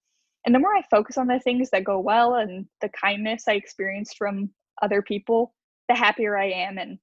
And 0.46 0.54
the 0.54 0.60
more 0.60 0.76
I 0.76 0.84
focus 0.92 1.18
on 1.18 1.28
the 1.28 1.40
things 1.40 1.70
that 1.70 1.86
go 1.86 2.00
well 2.00 2.36
and 2.36 2.66
the 2.82 2.90
kindness 2.90 3.46
I 3.48 3.54
experienced 3.54 4.18
from 4.18 4.50
other 4.84 5.02
people, 5.02 5.54
the 5.88 5.96
happier 5.96 6.38
I 6.38 6.52
am 6.52 6.78
and 6.78 7.00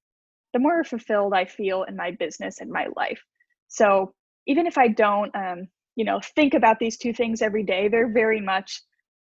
the 0.53 0.59
more 0.59 0.83
fulfilled 0.83 1.33
I 1.33 1.45
feel 1.45 1.83
in 1.83 1.95
my 1.95 2.11
business 2.11 2.59
and 2.59 2.69
my 2.69 2.87
life. 2.95 3.21
So 3.67 4.13
even 4.47 4.67
if 4.67 4.77
I 4.77 4.89
don't, 4.89 5.33
um, 5.35 5.67
you 5.95 6.05
know, 6.05 6.19
think 6.35 6.53
about 6.53 6.79
these 6.79 6.97
two 6.97 7.13
things 7.13 7.41
every 7.41 7.63
day, 7.63 7.87
they're 7.87 8.11
very 8.11 8.41
much 8.41 8.81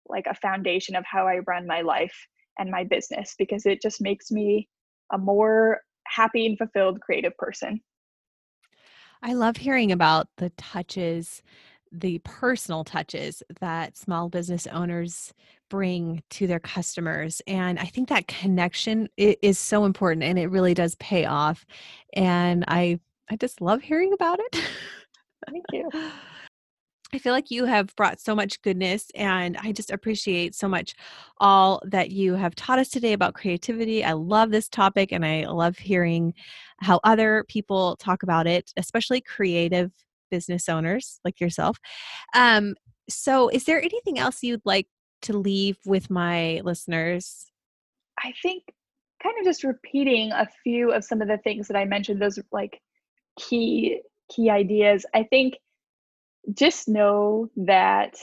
like 0.08 0.26
a 0.28 0.36
foundation 0.36 0.96
of 0.96 1.06
how 1.06 1.28
I 1.28 1.40
run 1.48 1.68
my 1.68 1.82
life 1.82 2.16
and 2.58 2.70
my 2.70 2.84
business 2.84 3.36
because 3.38 3.66
it 3.66 3.82
just 3.82 4.02
makes 4.02 4.32
me 4.32 4.68
a 5.14 5.18
more 5.18 5.82
happy 6.08 6.46
and 6.46 6.58
fulfilled 6.58 7.02
creative 7.02 7.36
person. 7.38 7.82
I 9.24 9.34
love 9.34 9.58
hearing 9.58 9.92
about 9.92 10.28
the 10.38 10.50
touches 10.52 11.42
the 11.92 12.20
personal 12.20 12.84
touches 12.84 13.44
that 13.60 13.98
small 13.98 14.30
business 14.30 14.66
owners 14.68 15.34
bring 15.72 16.22
to 16.30 16.48
their 16.48 16.60
customers 16.60 17.42
and 17.48 17.80
i 17.80 17.86
think 17.86 18.10
that 18.10 18.28
connection 18.28 19.08
is 19.16 19.58
so 19.58 19.86
important 19.86 20.22
and 20.22 20.38
it 20.38 20.48
really 20.48 20.74
does 20.74 20.96
pay 20.96 21.24
off 21.24 21.66
and 22.12 22.66
i 22.68 23.00
i 23.30 23.38
just 23.38 23.62
love 23.62 23.82
hearing 23.82 24.12
about 24.12 24.38
it 24.42 24.52
thank 25.50 25.64
you 25.72 25.90
I 27.14 27.18
feel 27.18 27.34
like 27.34 27.52
you 27.52 27.66
have 27.66 27.94
brought 27.98 28.22
so 28.22 28.34
much 28.34 28.62
goodness, 28.62 29.08
and 29.16 29.58
I 29.58 29.74
just 29.74 29.92
appreciate 29.92 30.56
so 30.56 30.70
much 30.70 30.96
all 31.40 31.82
that 31.86 32.10
you 32.12 32.36
have 32.36 32.56
taught 32.56 32.80
us 32.80 32.88
today 32.88 33.12
about 33.12 33.34
creativity. 33.34 34.02
I 34.02 34.14
love 34.14 34.50
this 34.50 34.70
topic, 34.70 35.12
and 35.12 35.26
I 35.26 35.46
love 35.46 35.78
hearing 35.78 36.34
how 36.78 37.02
other 37.04 37.44
people 37.50 37.98
talk 37.98 38.24
about 38.24 38.48
it, 38.48 38.72
especially 38.78 39.20
creative 39.20 39.92
business 40.30 40.70
owners 40.70 41.20
like 41.26 41.42
yourself. 41.42 41.78
Um, 42.34 42.76
so, 43.10 43.50
is 43.50 43.66
there 43.66 43.82
anything 43.82 44.18
else 44.18 44.42
you'd 44.42 44.62
like 44.64 44.88
to 45.22 45.38
leave 45.38 45.78
with 45.86 46.10
my 46.10 46.62
listeners? 46.64 47.46
I 48.20 48.34
think 48.42 48.64
kind 49.22 49.36
of 49.40 49.46
just 49.46 49.64
repeating 49.64 50.32
a 50.32 50.48
few 50.64 50.92
of 50.92 51.04
some 51.04 51.22
of 51.22 51.28
the 51.28 51.38
things 51.38 51.68
that 51.68 51.78
I 51.78 51.86
mentioned, 51.86 52.22
those 52.22 52.40
like 52.52 52.82
key 53.40 54.02
key 54.34 54.50
ideas. 54.50 55.06
I 55.14 55.24
think 55.24 55.56
just 56.54 56.88
know 56.88 57.50
that 57.56 58.16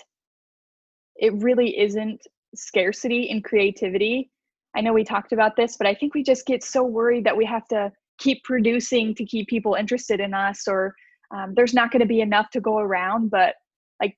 it 1.17 1.33
really 1.35 1.79
isn't 1.79 2.23
scarcity 2.55 3.25
in 3.25 3.43
creativity. 3.43 4.31
I 4.77 4.81
know 4.81 4.93
we 4.93 5.05
talked 5.05 5.33
about 5.33 5.57
this, 5.57 5.77
but 5.77 5.87
I 5.87 5.95
think 5.95 6.15
we 6.15 6.23
just 6.23 6.47
get 6.47 6.63
so 6.63 6.83
worried 6.83 7.25
that 7.25 7.37
we 7.37 7.45
have 7.45 7.67
to 7.69 7.93
keep 8.19 8.43
producing 8.45 9.15
to 9.15 9.25
keep 9.25 9.49
people 9.49 9.75
interested 9.75 10.21
in 10.21 10.35
us 10.35 10.67
or 10.67 10.95
um, 11.31 11.55
there's 11.55 11.75
not 11.75 11.91
going 11.91 12.01
to 12.01 12.07
be 12.07 12.21
enough 12.21 12.51
to 12.51 12.61
go 12.61 12.79
around 12.79 13.31
but 13.31 13.55
like 14.01 14.17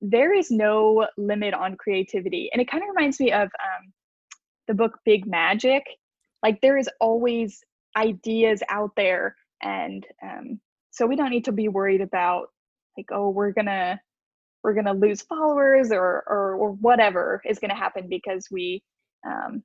there 0.00 0.32
is 0.32 0.50
no 0.50 1.06
limit 1.16 1.54
on 1.54 1.76
creativity 1.76 2.48
and 2.52 2.62
it 2.62 2.70
kind 2.70 2.82
of 2.82 2.88
reminds 2.88 3.18
me 3.18 3.32
of 3.32 3.42
um, 3.42 3.92
the 4.68 4.74
book 4.74 4.98
big 5.04 5.26
magic. 5.26 5.84
Like 6.42 6.60
there 6.60 6.78
is 6.78 6.88
always 7.00 7.60
ideas 7.96 8.62
out 8.68 8.92
there 8.96 9.34
and 9.62 10.06
um, 10.22 10.60
so 10.90 11.06
we 11.06 11.16
don't 11.16 11.30
need 11.30 11.44
to 11.46 11.52
be 11.52 11.68
worried 11.68 12.00
about 12.00 12.48
like 12.96 13.06
oh 13.12 13.30
we're 13.30 13.52
gonna 13.52 14.00
we're 14.62 14.74
gonna 14.74 14.92
lose 14.92 15.22
followers 15.22 15.90
or 15.90 16.24
or, 16.26 16.54
or 16.54 16.72
whatever 16.72 17.40
is 17.44 17.58
gonna 17.58 17.74
happen 17.74 18.08
because 18.08 18.46
we 18.50 18.82
um, 19.26 19.62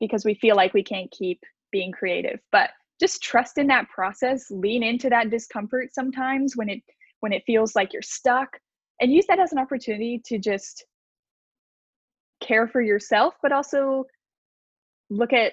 because 0.00 0.24
we 0.24 0.34
feel 0.34 0.56
like 0.56 0.74
we 0.74 0.82
can't 0.82 1.10
keep 1.10 1.40
being 1.70 1.92
creative. 1.92 2.40
But 2.50 2.70
just 3.00 3.22
trust 3.22 3.58
in 3.58 3.66
that 3.68 3.88
process 3.88 4.46
lean 4.50 4.82
into 4.82 5.08
that 5.08 5.30
discomfort 5.30 5.92
sometimes 5.92 6.56
when 6.56 6.68
it 6.68 6.82
when 7.20 7.32
it 7.32 7.42
feels 7.46 7.74
like 7.74 7.92
you're 7.92 8.02
stuck 8.02 8.58
and 9.02 9.12
use 9.12 9.26
that 9.28 9.40
as 9.40 9.52
an 9.52 9.58
opportunity 9.58 10.22
to 10.26 10.38
just 10.38 10.86
care 12.42 12.68
for 12.68 12.80
yourself 12.80 13.34
but 13.42 13.52
also 13.52 14.04
look 15.10 15.32
at 15.34 15.52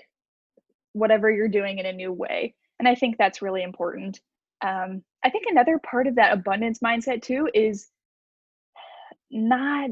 whatever 0.94 1.30
you're 1.30 1.50
doing 1.50 1.80
in 1.80 1.86
a 1.86 1.94
new 1.94 2.14
way 2.14 2.56
and 2.80 2.88
i 2.88 2.96
think 2.96 3.18
that's 3.18 3.42
really 3.42 3.64
important 3.64 4.22
um, 4.66 5.04
i 5.26 5.30
think 5.30 5.46
another 5.50 5.80
part 5.80 6.08
of 6.08 6.16
that 6.16 6.34
abundance 6.34 6.80
mindset 6.80 7.22
too 7.22 7.50
is 7.54 7.90
not 9.32 9.92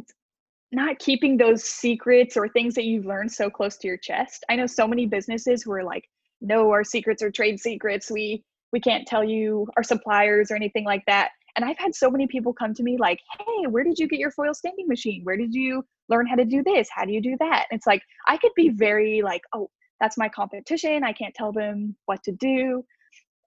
not 0.71 0.99
keeping 0.99 1.37
those 1.37 1.63
secrets 1.63 2.35
or 2.35 2.49
things 2.49 2.75
that 2.75 2.83
you've 2.85 3.05
learned 3.05 3.31
so 3.31 3.49
close 3.49 3.77
to 3.77 3.87
your 3.87 3.97
chest. 3.97 4.43
I 4.49 4.55
know 4.55 4.67
so 4.67 4.87
many 4.87 5.05
businesses 5.05 5.63
who 5.63 5.71
are 5.71 5.83
like, 5.83 6.09
no, 6.41 6.69
our 6.71 6.83
secrets 6.83 7.23
are 7.23 7.31
trade 7.31 7.59
secrets. 7.59 8.11
We 8.11 8.43
we 8.73 8.81
can't 8.81 9.07
tell 9.07 9.23
you 9.23 9.67
our 9.77 9.83
suppliers 9.83 10.51
or 10.51 10.55
anything 10.55 10.83
like 10.83 11.03
that. 11.07 11.29
And 11.57 11.65
I've 11.65 11.77
had 11.79 11.95
so 11.95 12.09
many 12.09 12.27
people 12.27 12.53
come 12.53 12.73
to 12.75 12.83
me 12.83 12.97
like, 12.97 13.19
hey, 13.39 13.67
where 13.67 13.83
did 13.83 13.97
you 13.97 14.07
get 14.07 14.19
your 14.19 14.31
foil 14.31 14.53
stamping 14.53 14.87
machine? 14.87 15.21
Where 15.23 15.37
did 15.37 15.53
you 15.53 15.83
learn 16.07 16.27
how 16.27 16.35
to 16.35 16.45
do 16.45 16.63
this? 16.63 16.87
How 16.91 17.03
do 17.03 17.11
you 17.11 17.21
do 17.21 17.35
that? 17.39 17.65
And 17.69 17.77
it's 17.77 17.87
like 17.87 18.03
I 18.27 18.37
could 18.37 18.51
be 18.55 18.69
very 18.69 19.21
like, 19.23 19.41
oh, 19.53 19.69
that's 19.99 20.17
my 20.17 20.29
competition. 20.29 21.03
I 21.03 21.13
can't 21.13 21.33
tell 21.33 21.51
them 21.51 21.95
what 22.05 22.23
to 22.23 22.31
do, 22.31 22.85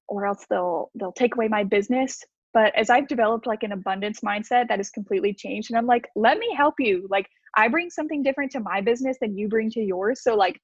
or 0.08 0.26
else 0.26 0.44
they'll 0.50 0.90
they'll 0.96 1.12
take 1.12 1.36
away 1.36 1.48
my 1.48 1.62
business. 1.64 2.20
But 2.52 2.74
as 2.76 2.90
I've 2.90 3.06
developed 3.06 3.46
like 3.46 3.62
an 3.62 3.72
abundance 3.72 4.20
mindset 4.20 4.66
that 4.68 4.80
has 4.80 4.90
completely 4.90 5.32
changed, 5.32 5.70
and 5.70 5.78
I'm 5.78 5.86
like, 5.86 6.08
let 6.16 6.38
me 6.38 6.52
help 6.56 6.74
you. 6.80 7.06
Like, 7.08 7.28
I 7.56 7.68
bring 7.68 7.90
something 7.90 8.22
different 8.22 8.50
to 8.52 8.60
my 8.60 8.80
business 8.80 9.16
than 9.20 9.38
you 9.38 9.48
bring 9.48 9.70
to 9.70 9.80
yours. 9.80 10.22
So, 10.24 10.34
like, 10.34 10.60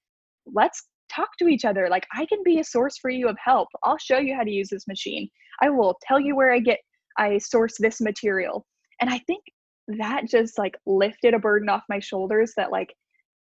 let's 0.53 0.83
talk 1.09 1.29
to 1.39 1.47
each 1.47 1.65
other. 1.65 1.89
Like, 1.89 2.07
I 2.13 2.27
can 2.27 2.43
be 2.45 2.59
a 2.59 2.65
source 2.65 2.99
for 2.99 3.11
you 3.11 3.29
of 3.29 3.37
help. 3.43 3.69
I'll 3.85 3.99
show 3.99 4.19
you 4.19 4.35
how 4.35 4.43
to 4.43 4.51
use 4.51 4.69
this 4.69 4.89
machine. 4.89 5.29
I 5.63 5.71
will 5.71 5.97
tell 6.03 6.19
you 6.19 6.35
where 6.35 6.53
I 6.53 6.59
get, 6.59 6.81
I 7.19 7.39
source 7.39 7.77
this 7.79 8.01
material. 8.01 8.67
And 9.01 9.11
I 9.11 9.19
think 9.21 9.43
that 9.89 10.29
just 10.29 10.59
like 10.59 10.77
lifted 10.87 11.35
a 11.35 11.39
burden 11.39 11.69
off 11.69 11.83
my 11.89 11.99
shoulders 11.99 12.53
that, 12.57 12.73
like, 12.73 12.95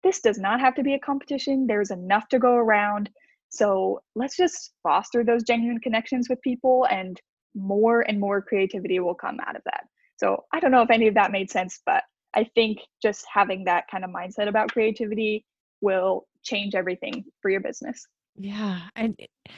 this 0.02 0.20
does 0.20 0.38
not 0.38 0.60
have 0.60 0.74
to 0.74 0.82
be 0.82 0.94
a 0.94 0.98
competition. 0.98 1.66
There's 1.66 1.90
enough 1.90 2.28
to 2.28 2.38
go 2.38 2.54
around. 2.54 3.10
So 3.48 4.00
let's 4.14 4.37
just 4.37 4.72
foster 4.82 5.24
those 5.24 5.44
genuine 5.44 5.80
connections 5.80 6.28
with 6.28 6.42
people 6.42 6.87
and 6.90 7.20
more 7.54 8.02
and 8.02 8.20
more 8.20 8.42
creativity 8.42 8.98
will 9.00 9.14
come 9.14 9.38
out 9.46 9.56
of 9.56 9.62
that. 9.64 9.84
So 10.16 10.44
I 10.52 10.60
don't 10.60 10.72
know 10.72 10.82
if 10.82 10.90
any 10.90 11.08
of 11.08 11.14
that 11.14 11.32
made 11.32 11.50
sense, 11.50 11.80
but 11.87 12.02
I 12.34 12.44
think 12.54 12.80
just 13.00 13.24
having 13.32 13.64
that 13.64 13.84
kind 13.90 14.04
of 14.04 14.10
mindset 14.10 14.48
about 14.48 14.72
creativity 14.72 15.44
will 15.80 16.26
change 16.42 16.74
everything 16.74 17.24
for 17.40 17.50
your 17.50 17.60
business. 17.60 18.06
Yeah. 18.37 18.80
And 18.96 19.14
eh, 19.18 19.52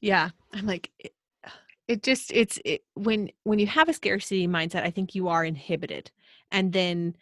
yeah, 0.00 0.30
I'm 0.52 0.66
like, 0.66 0.90
it, 0.98 1.12
it 1.92 2.02
just, 2.02 2.32
it's 2.32 2.58
it, 2.64 2.82
when, 2.94 3.30
when 3.44 3.58
you 3.58 3.66
have 3.66 3.88
a 3.88 3.92
scarcity 3.92 4.48
mindset, 4.48 4.82
I 4.82 4.90
think 4.90 5.14
you 5.14 5.28
are 5.28 5.44
inhibited. 5.44 6.10
And 6.50 6.72
then 6.72 7.16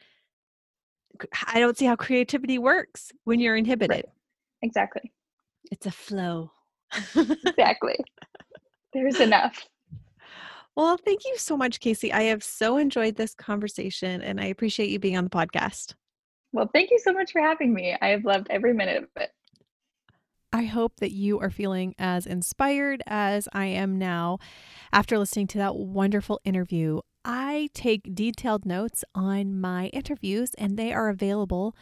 I 1.46 1.60
don't 1.60 1.76
see 1.76 1.86
how 1.86 1.96
creativity 1.96 2.58
works 2.58 3.12
when 3.24 3.40
you're 3.40 3.56
inhibited. 3.56 3.90
Right. 3.90 4.04
Exactly. 4.62 5.12
It's 5.70 5.86
a 5.86 5.90
flow. 5.90 6.52
exactly. 7.16 7.96
There's 8.92 9.20
enough. 9.20 9.66
Well, 10.76 10.96
thank 10.96 11.24
you 11.24 11.36
so 11.36 11.56
much, 11.56 11.80
Kasee. 11.80 12.12
I 12.12 12.22
have 12.22 12.42
so 12.42 12.76
enjoyed 12.76 13.16
this 13.16 13.34
conversation 13.34 14.22
and 14.22 14.40
I 14.40 14.46
appreciate 14.46 14.90
you 14.90 14.98
being 14.98 15.16
on 15.16 15.24
the 15.24 15.30
podcast. 15.30 15.94
Well, 16.52 16.70
thank 16.72 16.90
you 16.90 16.98
so 16.98 17.12
much 17.12 17.32
for 17.32 17.40
having 17.40 17.74
me. 17.74 17.96
I 18.00 18.08
have 18.08 18.24
loved 18.24 18.46
every 18.50 18.72
minute 18.72 19.02
of 19.02 19.08
it. 19.16 19.30
I 20.52 20.64
hope 20.64 20.96
that 20.96 21.12
you 21.12 21.38
are 21.40 21.50
feeling 21.50 21.94
as 21.98 22.26
inspired 22.26 23.02
as 23.06 23.48
I 23.52 23.66
am 23.66 23.98
now 23.98 24.38
after 24.92 25.18
listening 25.18 25.46
to 25.48 25.58
that 25.58 25.76
wonderful 25.76 26.40
interview. 26.44 27.00
I 27.24 27.68
take 27.74 28.14
detailed 28.14 28.66
notes 28.66 29.04
on 29.14 29.60
my 29.60 29.86
interviews 29.88 30.52
and 30.54 30.76
they 30.76 30.92
are 30.92 31.08
available 31.08 31.76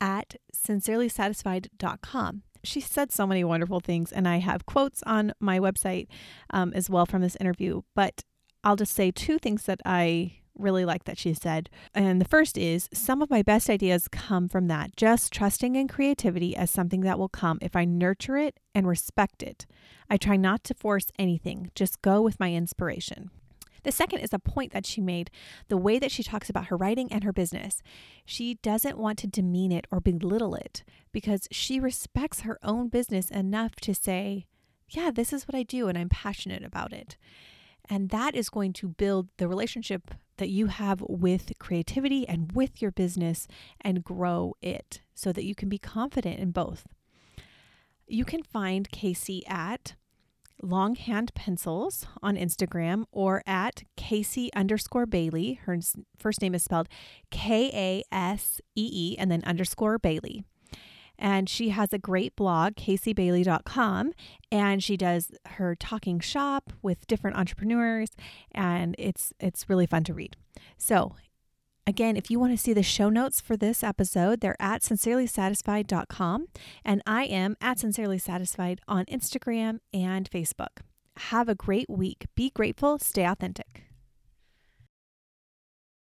at 0.00 0.36
sincerelysatisfied.com 0.54 2.42
she 2.62 2.80
said 2.80 3.12
so 3.12 3.26
many 3.26 3.44
wonderful 3.44 3.80
things, 3.80 4.12
and 4.12 4.28
I 4.28 4.38
have 4.38 4.66
quotes 4.66 5.02
on 5.04 5.32
my 5.40 5.58
website 5.58 6.08
um, 6.50 6.72
as 6.74 6.90
well 6.90 7.06
from 7.06 7.22
this 7.22 7.36
interview. 7.40 7.82
But 7.94 8.24
I'll 8.62 8.76
just 8.76 8.94
say 8.94 9.10
two 9.10 9.38
things 9.38 9.64
that 9.64 9.80
I 9.84 10.39
really 10.60 10.84
like 10.84 11.04
that 11.04 11.18
she 11.18 11.34
said. 11.34 11.70
And 11.94 12.20
the 12.20 12.28
first 12.28 12.56
is 12.56 12.88
some 12.92 13.22
of 13.22 13.30
my 13.30 13.42
best 13.42 13.70
ideas 13.70 14.08
come 14.08 14.48
from 14.48 14.68
that, 14.68 14.96
just 14.96 15.32
trusting 15.32 15.76
in 15.76 15.88
creativity 15.88 16.56
as 16.56 16.70
something 16.70 17.00
that 17.02 17.18
will 17.18 17.28
come 17.28 17.58
if 17.60 17.74
I 17.74 17.84
nurture 17.84 18.36
it 18.36 18.58
and 18.74 18.86
respect 18.86 19.42
it. 19.42 19.66
I 20.08 20.16
try 20.16 20.36
not 20.36 20.64
to 20.64 20.74
force 20.74 21.06
anything, 21.18 21.70
just 21.74 22.02
go 22.02 22.20
with 22.20 22.40
my 22.40 22.52
inspiration. 22.52 23.30
The 23.82 23.92
second 23.92 24.20
is 24.20 24.32
a 24.32 24.38
point 24.38 24.72
that 24.72 24.86
she 24.86 25.00
made 25.00 25.30
the 25.68 25.76
way 25.76 25.98
that 25.98 26.12
she 26.12 26.22
talks 26.22 26.50
about 26.50 26.66
her 26.66 26.76
writing 26.76 27.10
and 27.10 27.24
her 27.24 27.32
business. 27.32 27.82
She 28.24 28.54
doesn't 28.54 28.98
want 28.98 29.18
to 29.20 29.26
demean 29.26 29.72
it 29.72 29.86
or 29.90 30.00
belittle 30.00 30.54
it 30.54 30.84
because 31.12 31.48
she 31.50 31.80
respects 31.80 32.40
her 32.40 32.58
own 32.62 32.88
business 32.88 33.30
enough 33.30 33.76
to 33.76 33.94
say, 33.94 34.46
Yeah, 34.88 35.10
this 35.10 35.32
is 35.32 35.48
what 35.48 35.54
I 35.54 35.62
do 35.62 35.88
and 35.88 35.96
I'm 35.96 36.08
passionate 36.08 36.64
about 36.64 36.92
it. 36.92 37.16
And 37.88 38.10
that 38.10 38.34
is 38.34 38.50
going 38.50 38.72
to 38.74 38.88
build 38.88 39.28
the 39.38 39.48
relationship 39.48 40.14
that 40.40 40.48
you 40.48 40.66
have 40.66 41.02
with 41.06 41.52
creativity 41.60 42.26
and 42.26 42.52
with 42.52 42.82
your 42.82 42.90
business 42.90 43.46
and 43.80 44.02
grow 44.02 44.56
it 44.60 45.02
so 45.14 45.32
that 45.32 45.44
you 45.44 45.54
can 45.54 45.68
be 45.68 45.78
confident 45.78 46.40
in 46.40 46.50
both. 46.50 46.86
You 48.08 48.24
can 48.24 48.42
find 48.42 48.90
Kasee 48.90 49.42
at 49.46 49.94
Longhand 50.62 51.32
Pencils 51.34 52.06
on 52.22 52.36
Instagram 52.36 53.04
or 53.12 53.42
at 53.46 53.84
Kasee 53.96 54.48
underscore 54.56 55.06
Bailey. 55.06 55.60
Her 55.64 55.78
first 56.18 56.40
name 56.40 56.54
is 56.54 56.64
spelled 56.64 56.88
K 57.30 57.70
A 57.72 58.02
S 58.14 58.60
E 58.74 58.90
E 58.92 59.16
and 59.18 59.30
then 59.30 59.44
underscore 59.44 59.98
Bailey. 59.98 60.42
And 61.20 61.48
she 61.48 61.68
has 61.68 61.92
a 61.92 61.98
great 61.98 62.34
blog, 62.34 62.74
kaseebailey.com, 62.74 64.12
and 64.50 64.82
she 64.82 64.96
does 64.96 65.30
her 65.50 65.76
talking 65.76 66.18
shop 66.18 66.72
with 66.82 67.06
different 67.06 67.36
entrepreneurs, 67.36 68.08
and 68.52 68.96
it's 68.98 69.32
it's 69.38 69.68
really 69.68 69.86
fun 69.86 70.02
to 70.04 70.14
read. 70.14 70.36
So 70.78 71.14
Again, 71.86 72.16
if 72.16 72.30
you 72.30 72.38
want 72.38 72.52
to 72.52 72.56
see 72.56 72.72
the 72.72 72.84
show 72.84 73.08
notes 73.08 73.40
for 73.40 73.56
this 73.56 73.82
episode, 73.82 74.40
they're 74.40 74.54
at 74.60 74.82
sincerelysatisfied.com. 74.82 76.46
And 76.84 77.02
I 77.04 77.24
am 77.24 77.56
at 77.60 77.80
Sincerely 77.80 78.18
Satisfied 78.18 78.80
on 78.86 79.06
Instagram 79.06 79.80
and 79.92 80.30
Facebook. 80.30 80.82
Have 81.16 81.48
a 81.48 81.56
great 81.56 81.90
week. 81.90 82.26
Be 82.36 82.50
grateful, 82.50 82.98
stay 83.00 83.24
authentic. 83.24 83.89